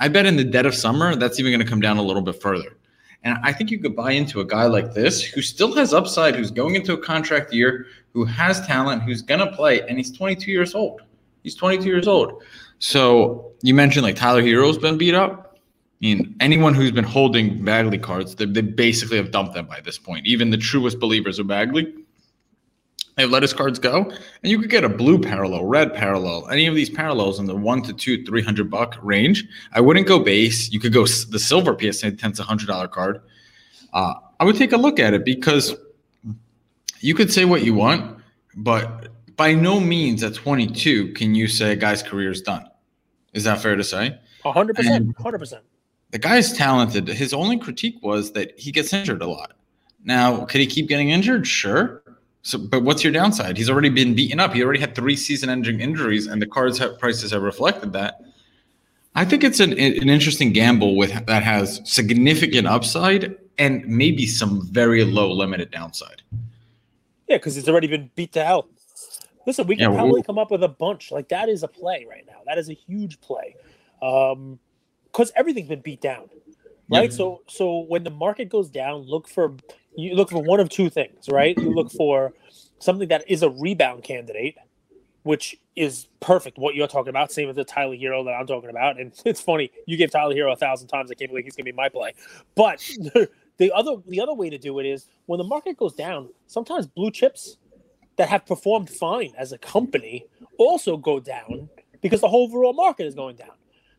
[0.00, 2.22] I bet in the dead of summer that's even going to come down a little
[2.22, 2.76] bit further.
[3.22, 6.34] And I think you could buy into a guy like this who still has upside,
[6.34, 10.10] who's going into a contract year, who has talent, who's going to play, and he's
[10.10, 11.02] 22 years old.
[11.42, 12.42] He's 22 years old.
[12.78, 15.58] So you mentioned like Tyler Herro's been beat up.
[16.02, 19.80] I mean, anyone who's been holding Bagley cards, they, they basically have dumped them by
[19.80, 20.26] this point.
[20.26, 21.92] Even the truest believers of Bagley,
[23.24, 24.04] let his cards go.
[24.04, 27.54] And you could get a blue parallel, red parallel, any of these parallels in the
[27.54, 29.46] one to two, 300 buck range.
[29.72, 30.70] I wouldn't go base.
[30.70, 33.22] You could go the silver PSA 10's a $100 card.
[33.92, 35.74] Uh, I would take a look at it because
[37.00, 38.22] you could say what you want,
[38.56, 42.66] but by no means at 22 can you say a guy's career is done.
[43.32, 44.18] Is that fair to say?
[44.44, 45.06] hundred percent.
[45.06, 45.62] And- hundred percent.
[46.10, 47.06] The guy's talented.
[47.06, 49.52] His only critique was that he gets injured a lot.
[50.04, 51.46] Now, could he keep getting injured?
[51.46, 52.02] Sure.
[52.42, 53.56] So, but what's your downside?
[53.56, 54.54] He's already been beaten up.
[54.54, 58.22] He already had three season-ending injuries, and the cards have, prices have reflected that.
[59.14, 64.66] I think it's an, an interesting gamble with that has significant upside and maybe some
[64.70, 66.22] very low limited downside.
[67.28, 68.68] Yeah, because it's already been beat to hell.
[69.46, 71.10] Listen, we can Yeah, well- probably come up with a bunch.
[71.10, 72.40] Like that is a play right now.
[72.46, 73.56] That is a huge play.
[74.00, 74.58] Um,
[75.04, 76.30] because everything's been beat down.
[76.88, 77.10] Right.
[77.10, 77.16] Yeah.
[77.16, 79.54] So so when the market goes down, look for
[79.96, 81.56] you look for one of two things, right?
[81.58, 82.32] You look for
[82.78, 84.56] something that is a rebound candidate,
[85.22, 87.32] which is perfect what you're talking about.
[87.32, 88.98] Same as the Tyler Herro that I'm talking about.
[88.98, 91.10] And it's funny, you gave Tyler Herro a thousand times.
[91.10, 92.14] I can't believe he's gonna be my play.
[92.54, 92.78] But
[93.58, 96.86] the other the other way to do it is when the market goes down, sometimes
[96.86, 97.56] blue chips
[98.16, 100.26] that have performed fine as a company
[100.58, 101.68] also go down
[102.02, 103.52] because the whole overall market is going down.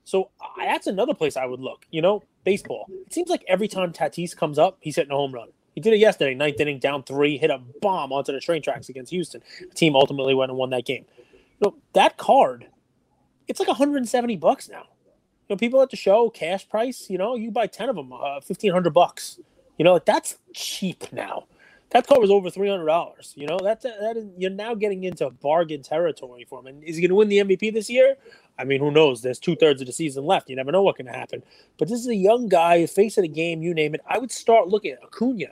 [0.04, 1.86] So that's another place I would look.
[1.92, 2.88] You know, baseball.
[3.06, 5.50] It seems like every time Tatis comes up, he's hitting a home run.
[5.76, 8.90] He did it yesterday, ninth inning, down three, hit a bomb onto the train tracks
[8.90, 9.42] against Houston.
[9.60, 11.06] The team ultimately went and won that game.
[11.60, 12.68] You know, that card,
[13.48, 14.84] it's like 170 bucks now.
[15.48, 18.12] You know, people at the show, cash price, you know, you buy 10 of them,
[18.12, 19.40] uh, 1500 bucks.
[19.78, 21.46] You know, that's cheap now.
[21.92, 23.34] That card was over three hundred dollars.
[23.36, 26.68] You know that's that is you're now getting into bargain territory for him.
[26.68, 28.16] And is he going to win the MVP this year?
[28.58, 29.22] I mean, who knows?
[29.22, 30.50] There's two thirds of the season left.
[30.50, 31.44] You never know what can happen.
[31.78, 34.02] But this is a young guy, face of the game, you name it.
[34.08, 35.48] I would start looking at Acuna.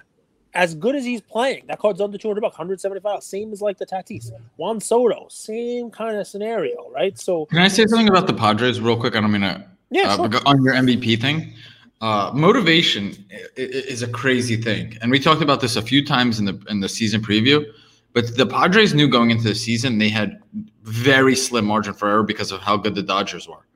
[0.55, 3.21] As good as he's playing, that card's under 200 bucks, 175.
[3.21, 4.31] Same as like the Tatis.
[4.57, 7.19] Juan Soto, same kind of scenario, right?
[7.19, 9.15] So, Can I say something about the Padres real quick?
[9.15, 10.41] I don't mean to yeah, uh, sure.
[10.45, 11.53] on your MVP thing.
[12.01, 13.13] Uh, motivation
[13.57, 16.79] is a crazy thing, and we talked about this a few times in the in
[16.79, 17.65] the season preview.
[18.13, 20.39] But the Padres knew going into the season they had
[20.83, 23.67] very slim margin for error because of how good the Dodgers were.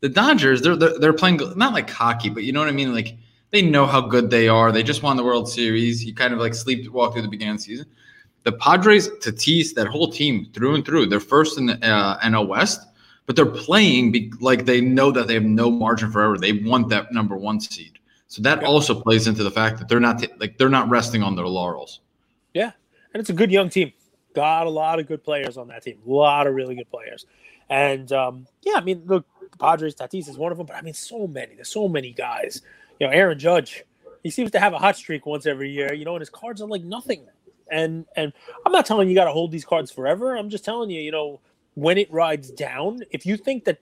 [0.00, 2.94] The Dodgers, they're they're, they're playing not like hockey, but you know what I mean.
[2.94, 3.16] Like
[3.52, 4.72] they know how good they are.
[4.72, 6.04] They just won the World Series.
[6.04, 7.86] You kind of like sleepwalk through the beginning of the season.
[8.44, 12.48] the Padres, Tatis, that whole team through and through, they're first in the uh, NL
[12.48, 12.80] West,
[13.26, 16.38] but they're playing be- like they know that they have no margin for error.
[16.38, 17.98] They want that number one seed.
[18.26, 21.22] So that also plays into the fact that they're not t- like they're not resting
[21.22, 22.00] on their laurels.
[22.54, 22.72] Yeah,
[23.12, 23.92] and it's a good young team.
[24.34, 25.98] Got a lot of good players on that team.
[26.06, 27.26] A lot of really good players.
[27.68, 29.26] And um, yeah, I mean, look,
[29.60, 31.54] Padres, Tatis is one of them, but I mean, so many.
[31.54, 32.62] There's so many guys.
[33.02, 33.82] You know, Aaron Judge,
[34.22, 35.92] he seems to have a hot streak once every year.
[35.92, 37.26] You know, and his cards are like nothing.
[37.68, 38.32] And and
[38.64, 40.36] I'm not telling you, you got to hold these cards forever.
[40.36, 41.40] I'm just telling you, you know,
[41.74, 43.78] when it rides down, if you think that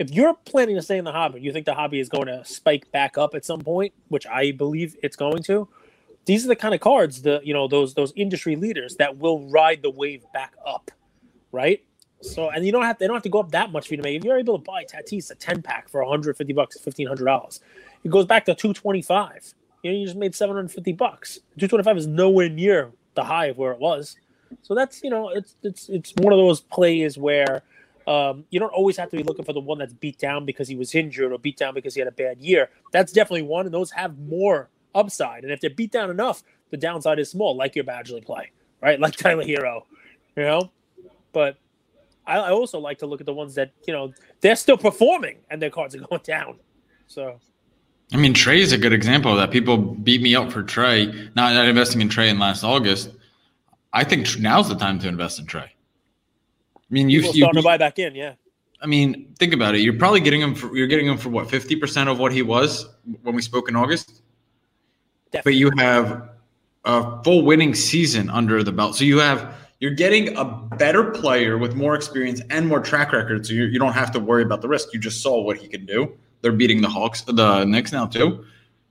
[0.00, 2.44] if you're planning to stay in the hobby, you think the hobby is going to
[2.44, 5.68] spike back up at some point, which I believe it's going to.
[6.24, 9.48] These are the kind of cards, the you know those those industry leaders that will
[9.50, 10.90] ride the wave back up,
[11.52, 11.84] right?
[12.22, 13.98] So and you don't have they don't have to go up that much for you
[13.98, 14.16] to make.
[14.16, 17.60] If you're able to buy Tatis a ten pack for 150 bucks, 1500 dollars,
[18.04, 19.54] it goes back to 225.
[19.82, 21.40] You know, you just made 750 bucks.
[21.58, 24.16] 225 is nowhere near the high of where it was.
[24.62, 27.62] So that's you know it's it's it's one of those plays where
[28.06, 30.68] um, you don't always have to be looking for the one that's beat down because
[30.68, 32.70] he was injured or beat down because he had a bad year.
[32.92, 35.42] That's definitely one, and those have more upside.
[35.42, 39.00] And if they're beat down enough, the downside is small, like your Bagley play, right?
[39.04, 39.84] Like Tyler Herro,
[40.36, 40.70] you know.
[41.32, 41.56] But
[42.26, 45.38] I, I also like to look at the ones that you know they're still performing
[45.50, 46.58] and their cards are going down.
[47.06, 47.40] So
[48.12, 49.50] I mean, Trae is a good example of that.
[49.50, 53.10] People beat me up for Trae, not, not investing in Trae in last August.
[53.92, 55.62] I think now's the time to invest in Trae.
[55.62, 55.70] I
[56.90, 58.34] mean, you starting you, to buy back in, yeah.
[58.80, 59.80] I mean, think about it.
[59.80, 62.42] You're probably getting him for you're getting him for what fifty percent of what he
[62.42, 62.86] was
[63.22, 64.22] when we spoke in August.
[65.30, 65.52] Definitely.
[65.52, 66.28] But you have
[66.84, 71.56] a full winning season under the belt, so you have you're getting a better player
[71.56, 73.46] with more experience and more track record.
[73.46, 74.92] So you you don't have to worry about the risk.
[74.92, 76.14] You just saw what he can do.
[76.44, 78.44] They're beating the Hawks, the Knicks now too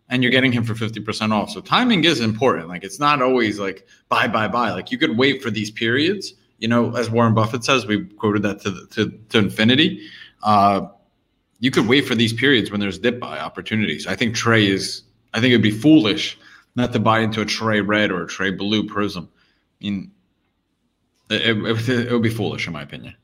[0.10, 1.50] and you're getting him for 50% off.
[1.50, 2.68] So timing is important.
[2.68, 4.72] Like it's not always like buy, buy, buy.
[4.72, 6.34] Like you could wait for these periods.
[6.60, 10.08] You know, as Warren Buffett says, we quoted that to to, to infinity.
[10.44, 10.88] Uh,
[11.60, 14.06] you could wait for these periods when there's dip buy opportunities.
[14.06, 15.04] I think Trae is.
[15.34, 16.38] I think it'd be foolish
[16.76, 19.28] not to buy into a Trae red or a Trae blue prism.
[19.82, 20.12] I mean,
[21.32, 23.16] it, it, it would be foolish in my opinion.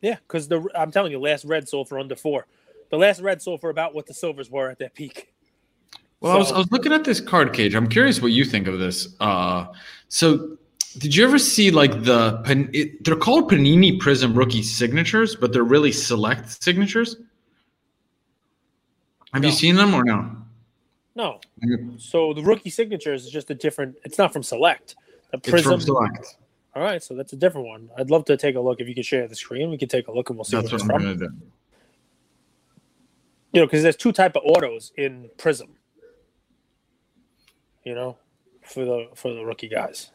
[0.00, 2.46] Yeah, because the I'm telling you, last red sold for under four.
[2.92, 5.32] The last red sold for about what the silvers were at their peak.
[6.20, 7.74] Well, so, I, was, I was looking at this card cage.
[7.74, 9.16] I'm curious what you think of this.
[9.18, 9.64] Uh,
[10.08, 10.58] so,
[10.98, 12.42] did you ever see like the
[12.74, 17.16] it, they're called Panini Prism rookie signatures, but they're really select signatures?
[19.32, 19.48] Have no.
[19.48, 20.36] you seen them or no?
[21.14, 21.40] No.
[21.96, 23.96] So the rookie signatures is just a different.
[24.04, 24.96] It's not from Select.
[25.30, 25.58] The Prism.
[25.58, 26.36] It's from Select.
[26.74, 27.88] All right, so that's a different one.
[27.96, 28.80] I'd love to take a look.
[28.80, 30.58] If you could share the screen, we could take a look and we'll see.
[30.58, 31.34] That's what, what I'm going to do.
[33.52, 35.76] You know, because there's two type of autos in Prism
[37.84, 38.16] you know,
[38.62, 40.10] for the for the rookie guys.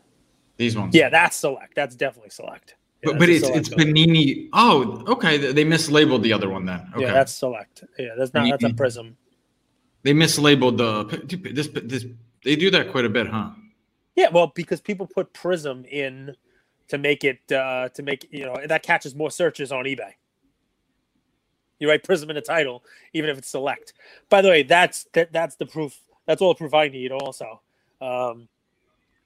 [0.57, 0.95] These ones.
[0.95, 1.75] Yeah, that's select.
[1.75, 2.75] That's definitely select.
[3.03, 4.49] Yeah, but, but it's it's Panini.
[4.53, 5.37] Oh, okay.
[5.51, 6.89] They mislabeled the other one then.
[6.95, 7.05] Okay.
[7.05, 7.83] Yeah, that's select.
[7.99, 9.17] Yeah, that's not that's a prism.
[10.03, 12.05] They mislabeled the this this.
[12.43, 13.51] They do that quite a bit, huh?
[14.15, 16.35] Yeah, well, because people put prism in
[16.87, 20.13] to make it uh to make you know that catches more searches on eBay.
[21.79, 23.93] You write prism in the title, even if it's select.
[24.29, 27.11] By the way, that's that that's the proof that's all the proof I need.
[27.11, 27.61] Also,
[28.01, 28.47] um,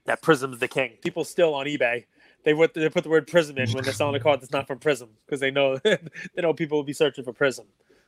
[0.05, 0.91] that Prism's the king.
[1.01, 2.05] People still on eBay.
[2.43, 4.67] They put they put the word Prism in when they're selling a card that's not
[4.67, 5.99] from Prism because they know they
[6.37, 7.65] know people will be searching for Prism.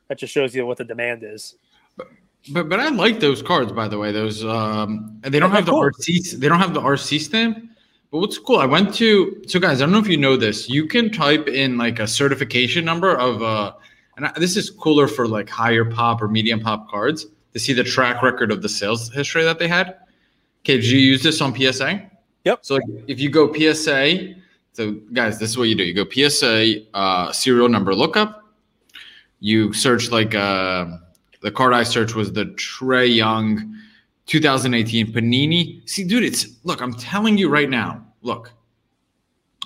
[0.08, 1.56] That just shows you what the demand is.
[1.96, 2.08] But
[2.52, 4.12] but, but I like those cards by the way.
[4.12, 5.72] Those um, they don't have the.
[5.72, 7.70] RC they don't have the RC stamp.
[8.10, 8.58] But what's cool?
[8.58, 9.80] I went to so guys.
[9.80, 10.68] I don't know if you know this.
[10.68, 13.72] You can type in like a certification number of uh,
[14.16, 17.72] and I, this is cooler for like higher pop or medium pop cards to see
[17.72, 19.96] the track record of the sales history that they had.
[20.62, 22.10] Okay, did you use this on PSA?
[22.44, 22.58] Yep.
[22.62, 24.34] So like, if you go PSA,
[24.72, 25.84] so guys, this is what you do.
[25.84, 28.42] You go PSA uh, serial number lookup.
[29.40, 30.86] You search like uh,
[31.42, 33.78] the card I searched was the Trae Young
[34.26, 35.88] 2018 Panini.
[35.88, 36.80] See, dude, it's look.
[36.80, 38.04] I'm telling you right now.
[38.22, 38.52] Look,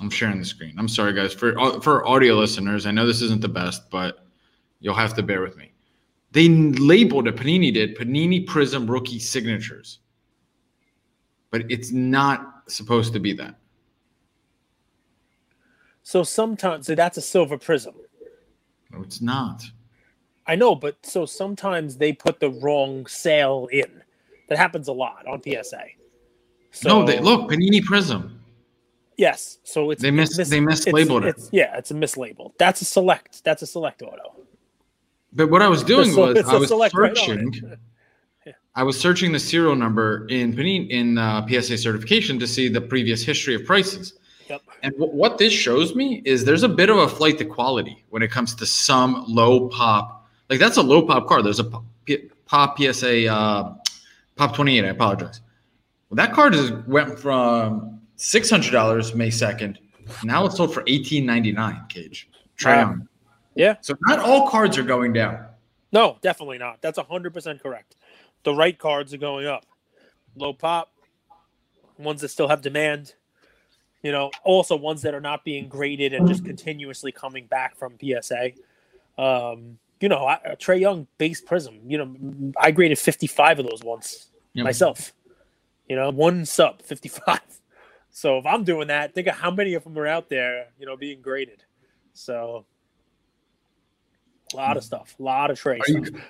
[0.00, 0.74] I'm sharing the screen.
[0.78, 2.86] I'm sorry, guys for uh, for audio listeners.
[2.86, 4.26] I know this isn't the best, but
[4.80, 5.72] you'll have to bear with me.
[6.32, 10.00] They labeled it, Panini did, Panini Prism rookie signatures.
[11.50, 13.54] But it's not supposed to be that.
[16.02, 17.94] So sometimes so that's a silver prism.
[18.90, 19.64] No, it's not.
[20.46, 24.02] I know, but so sometimes they put the wrong sale in.
[24.48, 25.84] That happens a lot on PSA.
[26.70, 28.40] So, no, they look Panini Prism.
[29.18, 31.42] Yes, so it's they mis, mis- they mislabeled it's, it.
[31.42, 32.52] It's, yeah, it's a mislabel.
[32.56, 33.42] That's a select.
[33.44, 34.37] That's a select auto.
[35.32, 37.50] But what I was doing was I was searching.
[37.62, 37.78] Right
[38.74, 42.80] I was searching the serial number in Panini in uh, PSA certification to see the
[42.80, 44.14] previous history of prices.
[44.48, 44.62] Yep.
[44.84, 48.04] And w- what this shows me is there's a bit of a flight to quality
[48.10, 50.28] when it comes to some low pop.
[50.48, 51.44] Like that's a low pop card.
[51.44, 53.74] There's a pop, P- pop PSA uh,
[54.36, 54.84] pop 28.
[54.84, 55.40] I apologize.
[56.08, 59.78] Well, that card is, went from six hundred dollars May second.
[60.22, 61.82] Now it's sold for eighteen ninety nine.
[61.88, 62.30] Cage.
[62.56, 62.96] Try Wow.
[63.58, 63.74] Yeah.
[63.80, 65.44] So not all cards are going down.
[65.90, 66.80] No, definitely not.
[66.80, 67.96] That's hundred percent correct.
[68.44, 69.66] The right cards are going up.
[70.36, 70.92] Low pop,
[71.98, 73.14] ones that still have demand.
[74.02, 77.94] You know, also ones that are not being graded and just continuously coming back from
[78.00, 78.52] PSA.
[79.18, 81.80] Um, you know, I, Trae Young base prism.
[81.84, 84.64] You know, I graded fifty-five of those once Yep.
[84.64, 85.12] myself.
[85.88, 87.40] You know, one sub fifty-five.
[88.10, 90.66] So if I'm doing that, think of how many of them are out there.
[90.78, 91.64] You know, being graded.
[92.12, 92.64] So.
[94.52, 96.20] A lot of stuff, a lot of Are you-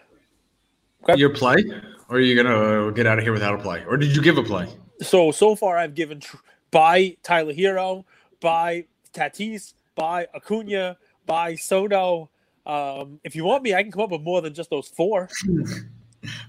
[1.04, 1.16] Okay.
[1.16, 1.62] Your play,
[2.08, 4.36] or are you gonna get out of here without a play, or did you give
[4.36, 4.66] a play?
[5.00, 6.38] so so far I've given tr-
[6.72, 8.04] by Tyler Herro,
[8.40, 12.30] by Tatis, by Acuna, by Soto.
[12.66, 15.28] Um, if you want me, I can come up with more than just those four.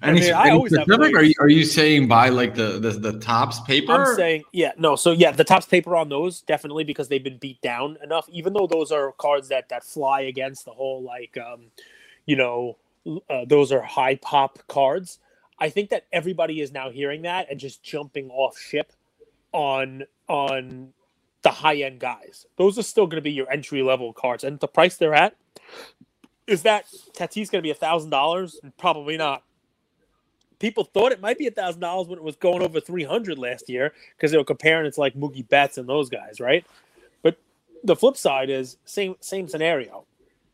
[0.02, 1.16] Any, mean, I always specific?
[1.16, 3.94] Are you are you saying buy like the the, the Topps paper?
[3.94, 4.96] I'm saying, yeah, no.
[4.96, 8.28] So yeah, the Topps paper on those definitely because they've been beat down enough.
[8.30, 11.66] Even though those are cards that that fly against the whole like, um,
[12.26, 12.78] you know,
[13.30, 15.20] uh, those are high pop cards.
[15.60, 18.94] I think that everybody is now hearing that and just jumping off ship
[19.52, 20.94] on on
[21.42, 22.46] the high end guys.
[22.58, 25.36] Those are still going to be your entry level cards, and the price they're at
[26.50, 28.60] is that Tatis going to be a thousand dollars?
[28.78, 29.44] Probably not.
[30.60, 33.38] People thought it might be a thousand dollars when it was going over three hundred
[33.40, 36.66] last year because they were comparing it to like Mookie Betts and those guys, right?
[37.24, 37.38] But
[37.84, 40.06] the flip side is same same scenario,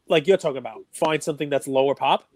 [0.07, 0.83] like you're talking about.
[0.91, 2.27] Find something that's lower pop.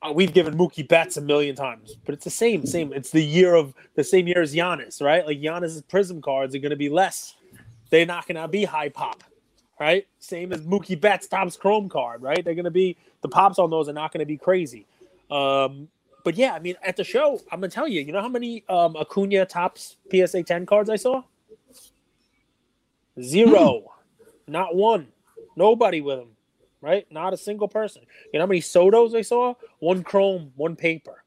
[0.00, 2.92] Uh, we've given Mookie Betts a million times, but it's the same same.
[2.92, 5.26] It's the year of the same year as Giannis, right?
[5.26, 7.34] Like Giannis's Prism cards are going to be less.
[7.90, 9.24] They're not going to be high pop,
[9.80, 10.06] right?
[10.20, 12.44] Same as Mookie Betts Topps Chrome card, right?
[12.44, 14.86] They're going to be the pops on those are not going to be crazy.
[15.30, 15.88] Um,
[16.28, 18.62] but yeah, I mean, at the show, I'm gonna tell you, you know how many
[18.68, 21.22] um, Acuna Topps PSA 10 cards I saw?
[23.18, 23.92] Zero,
[24.46, 25.06] not one,
[25.56, 26.28] nobody with them,
[26.82, 27.10] right?
[27.10, 28.02] Not a single person.
[28.30, 29.54] You know how many Sotos I saw?
[29.78, 31.24] One Chrome, one paper.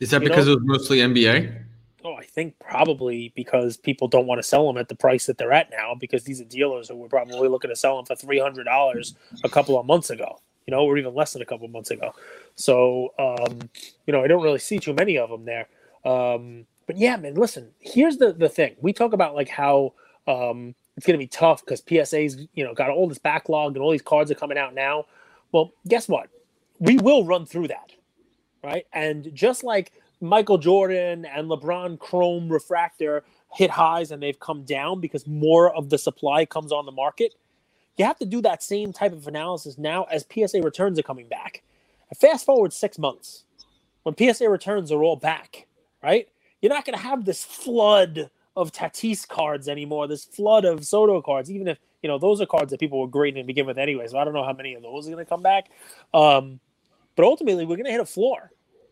[0.00, 1.64] Is that you because know- it was mostly NBA?
[2.04, 5.38] Oh, I think probably because people don't want to sell them at the price that
[5.38, 8.16] they're at now because these are dealers who were probably looking to sell them for
[8.16, 11.46] three hundred dollars a couple of months ago, you know, or even less than a
[11.46, 12.14] couple of months ago.
[12.56, 13.70] So, um,
[14.06, 15.68] you know, I don't really see too many of them there.
[16.04, 17.70] Um, but yeah, man, listen.
[17.80, 19.94] Here's the the thing: we talk about like how
[20.26, 23.82] um, it's going to be tough because PSA's you know got all this backlog and
[23.82, 25.06] all these cards are coming out now.
[25.52, 26.28] Well, guess what?
[26.78, 27.92] We will run through that,
[28.64, 28.86] right?
[28.92, 35.00] And just like Michael Jordan and LeBron Chrome Refractor hit highs and they've come down
[35.00, 37.34] because more of the supply comes on the market.
[37.96, 41.28] You have to do that same type of analysis now as PSA returns are coming
[41.28, 41.62] back.
[42.20, 43.44] Fast forward six months
[44.02, 45.66] when PSA returns are all back,
[46.02, 46.28] right?
[46.60, 51.22] You're not going to have this flood of Tatis cards anymore, this flood of Soto
[51.22, 53.78] cards, even if, you know, those are cards that people were grading to begin with
[53.78, 54.06] anyway.
[54.08, 55.70] So I don't know how many of those are going to come back.
[56.12, 56.60] Um,
[57.16, 58.50] but ultimately, we're going to hit a floor.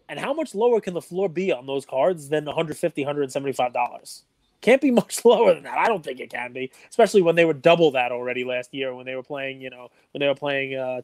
[0.09, 4.22] And how much lower can the floor be on those cards than 150 $175?
[4.61, 5.78] Can't be much lower than that.
[5.78, 8.94] I don't think it can be, especially when they were double that already last year
[8.94, 11.02] when they were playing, you know, when they were playing, uh,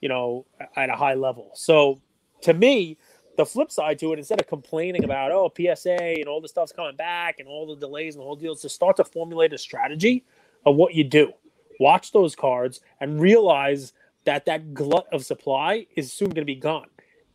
[0.00, 1.50] you know, at a high level.
[1.54, 2.00] So
[2.42, 2.98] to me,
[3.36, 6.72] the flip side to it, instead of complaining about, oh, PSA and all the stuff's
[6.72, 9.52] coming back and all the delays and the whole deal, is to start to formulate
[9.52, 10.24] a strategy
[10.66, 11.32] of what you do.
[11.80, 13.92] Watch those cards and realize
[14.24, 16.88] that that glut of supply is soon going to be gone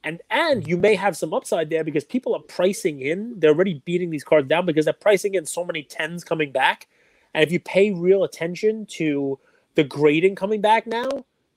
[0.03, 3.81] and and you may have some upside there because people are pricing in they're already
[3.85, 6.87] beating these cards down because they're pricing in so many tens coming back
[7.33, 9.39] and if you pay real attention to
[9.75, 11.09] the grading coming back now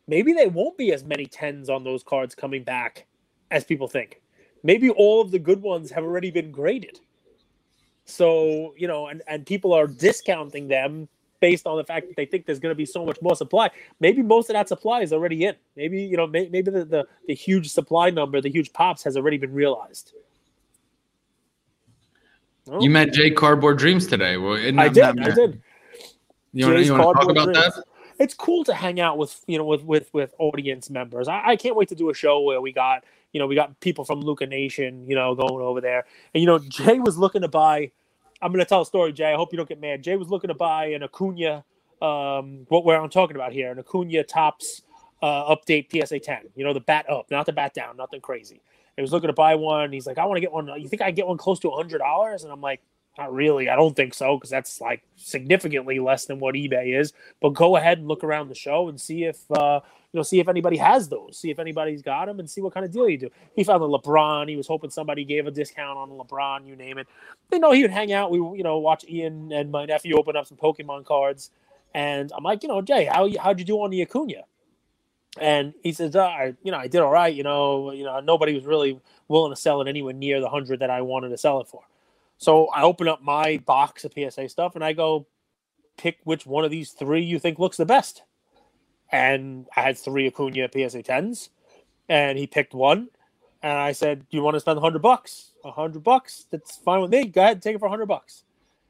[0.07, 3.07] maybe they won't be as many tens on those cards coming back
[3.51, 4.21] as people think
[4.63, 6.99] maybe all of the good ones have already been graded
[8.05, 11.09] so you know and and people are discounting them
[11.41, 13.71] based on the fact that they think there's going to be so much more supply.
[14.01, 15.55] Maybe most of that supply is already in.
[15.77, 19.17] Maybe you know, may, maybe the, the the huge supply number, the huge pops, has
[19.17, 20.13] already been realized.
[22.69, 24.37] Oh, You met Jay Cardboard Dreams today.
[24.37, 25.21] Well, I did.
[25.21, 25.63] I did.
[26.53, 27.59] You want Jay's to talk about Dreams.
[27.59, 27.85] that?
[28.19, 31.29] It's cool to hang out with you know with with with audience members.
[31.29, 33.81] I, I can't wait to do a show where we got you know we got
[33.81, 37.43] people from Luka Nation you know going over there, and you know Jay was looking
[37.43, 37.93] to buy.
[38.43, 39.33] I'm to tell a story, Jay.
[39.33, 40.03] I hope you don't get mad.
[40.03, 41.65] Jay was looking to buy an Acuna,
[42.03, 44.83] um, what where I'm talking about here, an Acuna Topps
[45.23, 46.39] uh, update PSA 10.
[46.57, 48.63] You know, the bat up, not the bat down, nothing crazy.
[48.97, 49.93] He was looking to buy one.
[49.93, 50.69] He's like, I want to get one.
[50.81, 52.45] You think I get one close to hundred dollars?
[52.45, 52.83] And I'm like,
[53.19, 53.69] not really.
[53.69, 57.13] I don't think so because that's like significantly less than what eBay is.
[57.41, 59.81] But go ahead and look around the show and see if uh,
[60.13, 62.75] you know, see if anybody has those, see if anybody's got them, and see what
[62.75, 63.31] kind of deal you do.
[63.55, 64.49] He found a LeBron.
[64.49, 66.67] He was hoping somebody gave a discount on a LeBron.
[66.67, 67.07] You name it.
[67.51, 68.31] They know he would hang out.
[68.31, 71.51] We you know watch Ian and my nephew open up some Pokemon cards,
[71.95, 74.45] and I'm like, you know, Jay, how how'd you do on the Acuna?
[75.39, 77.35] And he says, uh, I, you know, I did all right.
[77.35, 78.99] You know, you know, nobody was really
[79.29, 81.83] willing to sell it anywhere near the hundred that I wanted to sell it for.
[82.39, 85.27] So I open up my box of PSA stuff and I go,
[85.97, 88.23] pick which one of these three you think looks the best.
[89.11, 91.51] And I had three Acuna PSA tens,
[92.09, 93.09] and he picked one.
[93.63, 95.53] And I said, "Do you want to spend a hundred bucks?
[95.65, 96.47] A hundred bucks?
[96.51, 97.27] That's fine with me.
[97.27, 98.45] Go ahead, and take it for a hundred bucks."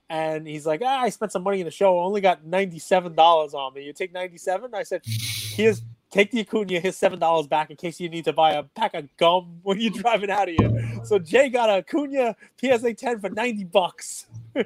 [0.09, 1.99] And he's like, ah, "I spent some money in the show.
[1.99, 3.85] I only got ninety seven dollars on me.
[3.85, 4.75] You take ninety seven?
[4.75, 5.83] I said, "Here's
[6.17, 8.95] take the Acuna, his seven dollars back in case you need to buy a pack
[8.95, 11.01] of gum when you're driving out of here.
[11.05, 14.27] So Jay got a Acuna PSA 10 for 90 bucks.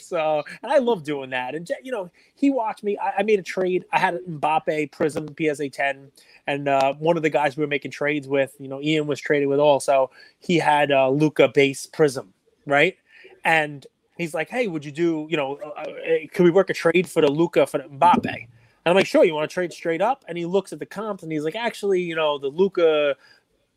[0.00, 1.54] so and I love doing that.
[1.54, 2.96] And Jay, you know, he watched me.
[2.96, 3.84] I, I made a trade.
[3.92, 6.10] I had an Mbappe Prism PSA 10,
[6.46, 9.20] and uh, one of the guys we were making trades with, you know, Ian was
[9.20, 10.10] trading with also.
[10.38, 12.32] He had uh, Luka base Prism,
[12.66, 12.96] right?
[13.44, 15.26] And he's like, "Hey, would you do?
[15.28, 15.86] You know, uh, uh
[16.32, 18.46] could we work a trade for the Luka for the Mbappe?"
[18.84, 20.24] And I'm like, sure, you want to trade straight up?
[20.26, 23.16] And he looks at the comps and he's like, actually, you know, the Luka,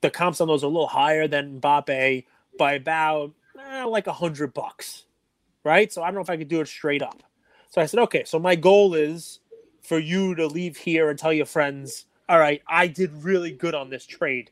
[0.02, 2.26] the comps on those are a little higher than Mbappe
[2.58, 5.06] by about eh, like a hundred bucks,
[5.64, 5.94] right?
[5.94, 7.22] So I don't know if I could do it straight up.
[7.70, 9.40] So I said, okay, so my goal is
[9.84, 13.76] for you to leave here and tell your friends, all right, I did really good
[13.76, 14.50] on this trade.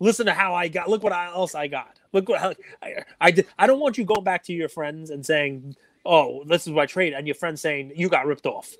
[0.00, 0.90] Listen to how I got.
[0.90, 1.98] Look what else I got.
[2.12, 3.46] Look what I, I did.
[3.58, 6.84] I don't want you going back to your friends and saying, "Oh, this is my
[6.84, 8.74] trade," and your friend saying you got ripped off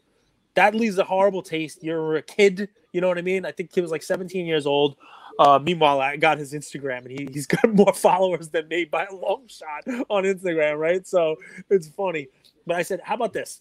[0.55, 1.83] that leaves a horrible taste.
[1.83, 3.45] You're a kid, you know what I mean?
[3.45, 4.97] I think he was like 17 years old.
[5.39, 9.05] Uh, meanwhile, I got his Instagram, and he, he's got more followers than me by
[9.05, 11.07] a long shot on Instagram, right?
[11.07, 11.37] So
[11.71, 12.29] it's funny.
[12.67, 13.61] But I said, how about this?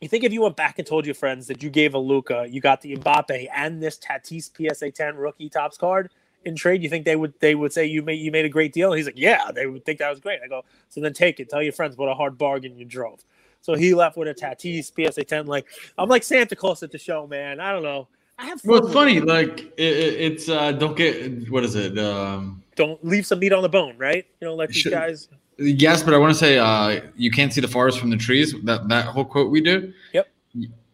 [0.00, 2.46] You think if you went back and told your friends that you gave a Luka,
[2.50, 6.10] you got the Mbappe and this Tatis PSA 10 rookie Topps card
[6.44, 8.72] in trade, you think they would they would say you made you made a great
[8.72, 8.92] deal?
[8.92, 10.40] And he's like, yeah, they would think that was great.
[10.44, 11.48] I go, so then take it.
[11.48, 13.24] Tell your friends what a hard bargain you drove.
[13.64, 15.46] So he left with a Tatis PSA 10.
[15.46, 17.60] Like I'm like Santa Claus at the show, man.
[17.60, 18.08] I don't know.
[18.38, 18.60] I have.
[18.62, 19.20] Well, it's funny.
[19.20, 21.98] Like it, it's uh, don't get what is it?
[21.98, 24.26] Um, don't leave some meat on the bone, right?
[24.40, 25.28] You know, let these should, guys.
[25.56, 28.54] Yes, but I want to say uh, you can't see the forest from the trees.
[28.64, 29.94] That that whole quote we do.
[30.12, 30.28] Yep.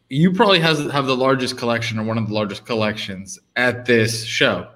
[0.09, 4.25] You probably has have the largest collection or one of the largest collections at this
[4.25, 4.69] show,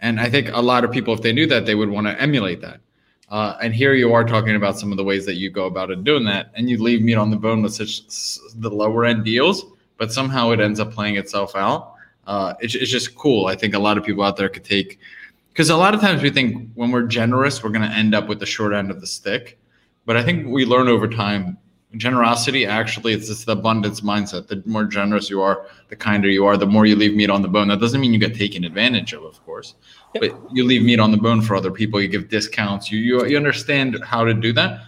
[0.00, 2.20] and I think a lot of people, if they knew that, they would want to
[2.20, 2.80] emulate that.
[3.28, 5.90] Uh, and here you are talking about some of the ways that you go about
[5.90, 8.06] it doing that, and you leave meat on the bone with such
[8.56, 9.66] the lower end deals,
[9.98, 11.94] but somehow it ends up playing itself out.
[12.26, 13.46] Uh, it's, it's just cool.
[13.46, 14.98] I think a lot of people out there could take
[15.52, 18.28] because a lot of times we think when we're generous, we're going to end up
[18.28, 19.58] with the short end of the stick.
[20.04, 21.56] But I think we learn over time
[21.96, 26.44] generosity actually it's just the abundance mindset the more generous you are the kinder you
[26.44, 28.64] are the more you leave meat on the bone that doesn't mean you get taken
[28.64, 29.74] advantage of of course
[30.20, 32.00] but you leave meat on the bone for other people.
[32.00, 32.90] You give discounts.
[32.90, 34.80] You you, you understand how to do that.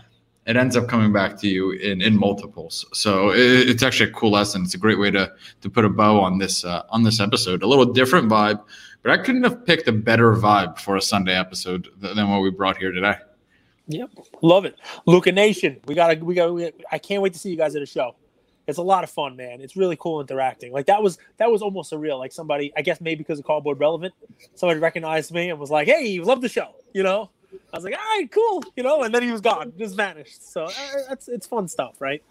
[0.46, 2.86] It ends up coming back to you in, in multiples.
[2.94, 4.62] So it, it's actually a cool lesson.
[4.62, 7.62] It's a great way to to put a bow on this uh, on this episode.
[7.62, 8.62] A little different vibe,
[9.02, 12.50] but I couldn't have picked a better vibe for a Sunday episode than what we
[12.50, 13.16] brought here today.
[13.88, 14.10] Yep,
[14.42, 14.76] love it,
[15.06, 15.80] Luka Nation.
[15.86, 16.74] We gotta we gotta.
[16.92, 18.14] I can't wait to see you guys at a show
[18.68, 19.60] it's a lot of fun, man.
[19.60, 20.72] It's really cool interacting.
[20.72, 22.18] Like that was that was almost surreal.
[22.18, 24.14] Like somebody, I guess maybe because of cardboard relevant,
[24.54, 27.30] somebody recognized me and was like, "Hey, love the show," you know.
[27.72, 30.50] I was like, "All right, cool," you know, and then he was gone, just vanished.
[30.52, 30.72] So uh,
[31.10, 32.22] it's it's fun stuff, right?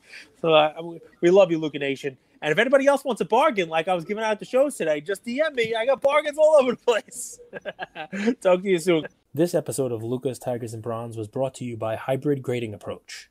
[0.42, 0.74] So uh,
[1.22, 2.18] we love you, Luka Nation.
[2.42, 5.02] And if anybody else wants a bargain, like I was giving out the shows today,
[5.02, 5.74] just DM me.
[5.76, 7.40] I got bargains all over the place.
[8.42, 9.08] Talk to you soon.
[9.34, 13.30] This episode of Lukas Tigers and Brons was brought to you by Hybrid Grading Approach.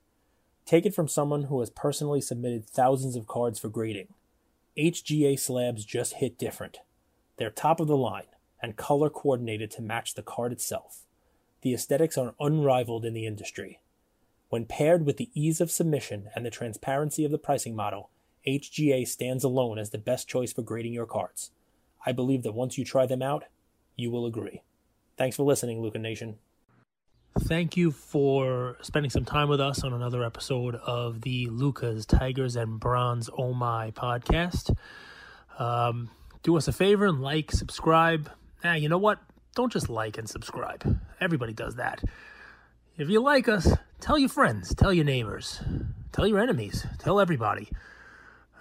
[0.65, 4.09] Take it from someone who has personally submitted thousands of cards for grading.
[4.77, 6.79] HGA slabs just hit different.
[7.37, 8.27] They're top of the line
[8.61, 11.05] and color coordinated to match the card itself.
[11.63, 13.81] The aesthetics are unrivaled in the industry.
[14.49, 18.11] When paired with the ease of submission and the transparency of the pricing model,
[18.47, 21.51] HGA stands alone as the best choice for grading your cards.
[22.05, 23.45] I believe that once you try them out,
[23.97, 24.63] you will agree.
[25.17, 26.37] Thanks for listening, Luka Nation.
[27.41, 32.57] Thank you for spending some time with us on another episode of the Lukas Tigers
[32.57, 34.75] and Brons Oh My podcast.
[35.59, 36.11] Um,
[36.43, 38.31] do us a favor and like, subscribe.
[38.65, 39.19] Now, you know what?
[39.55, 40.99] Don't just like and subscribe.
[41.21, 42.03] Everybody does that.
[42.97, 43.71] If you like us,
[44.01, 45.61] tell your friends, tell your neighbors,
[46.13, 47.69] tell your enemies, tell everybody.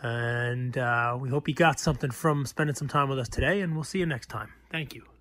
[0.06, 3.74] And uh, we hope you got something from spending some time with us today, and
[3.74, 4.54] we'll see you next time.
[4.70, 5.15] Thank you.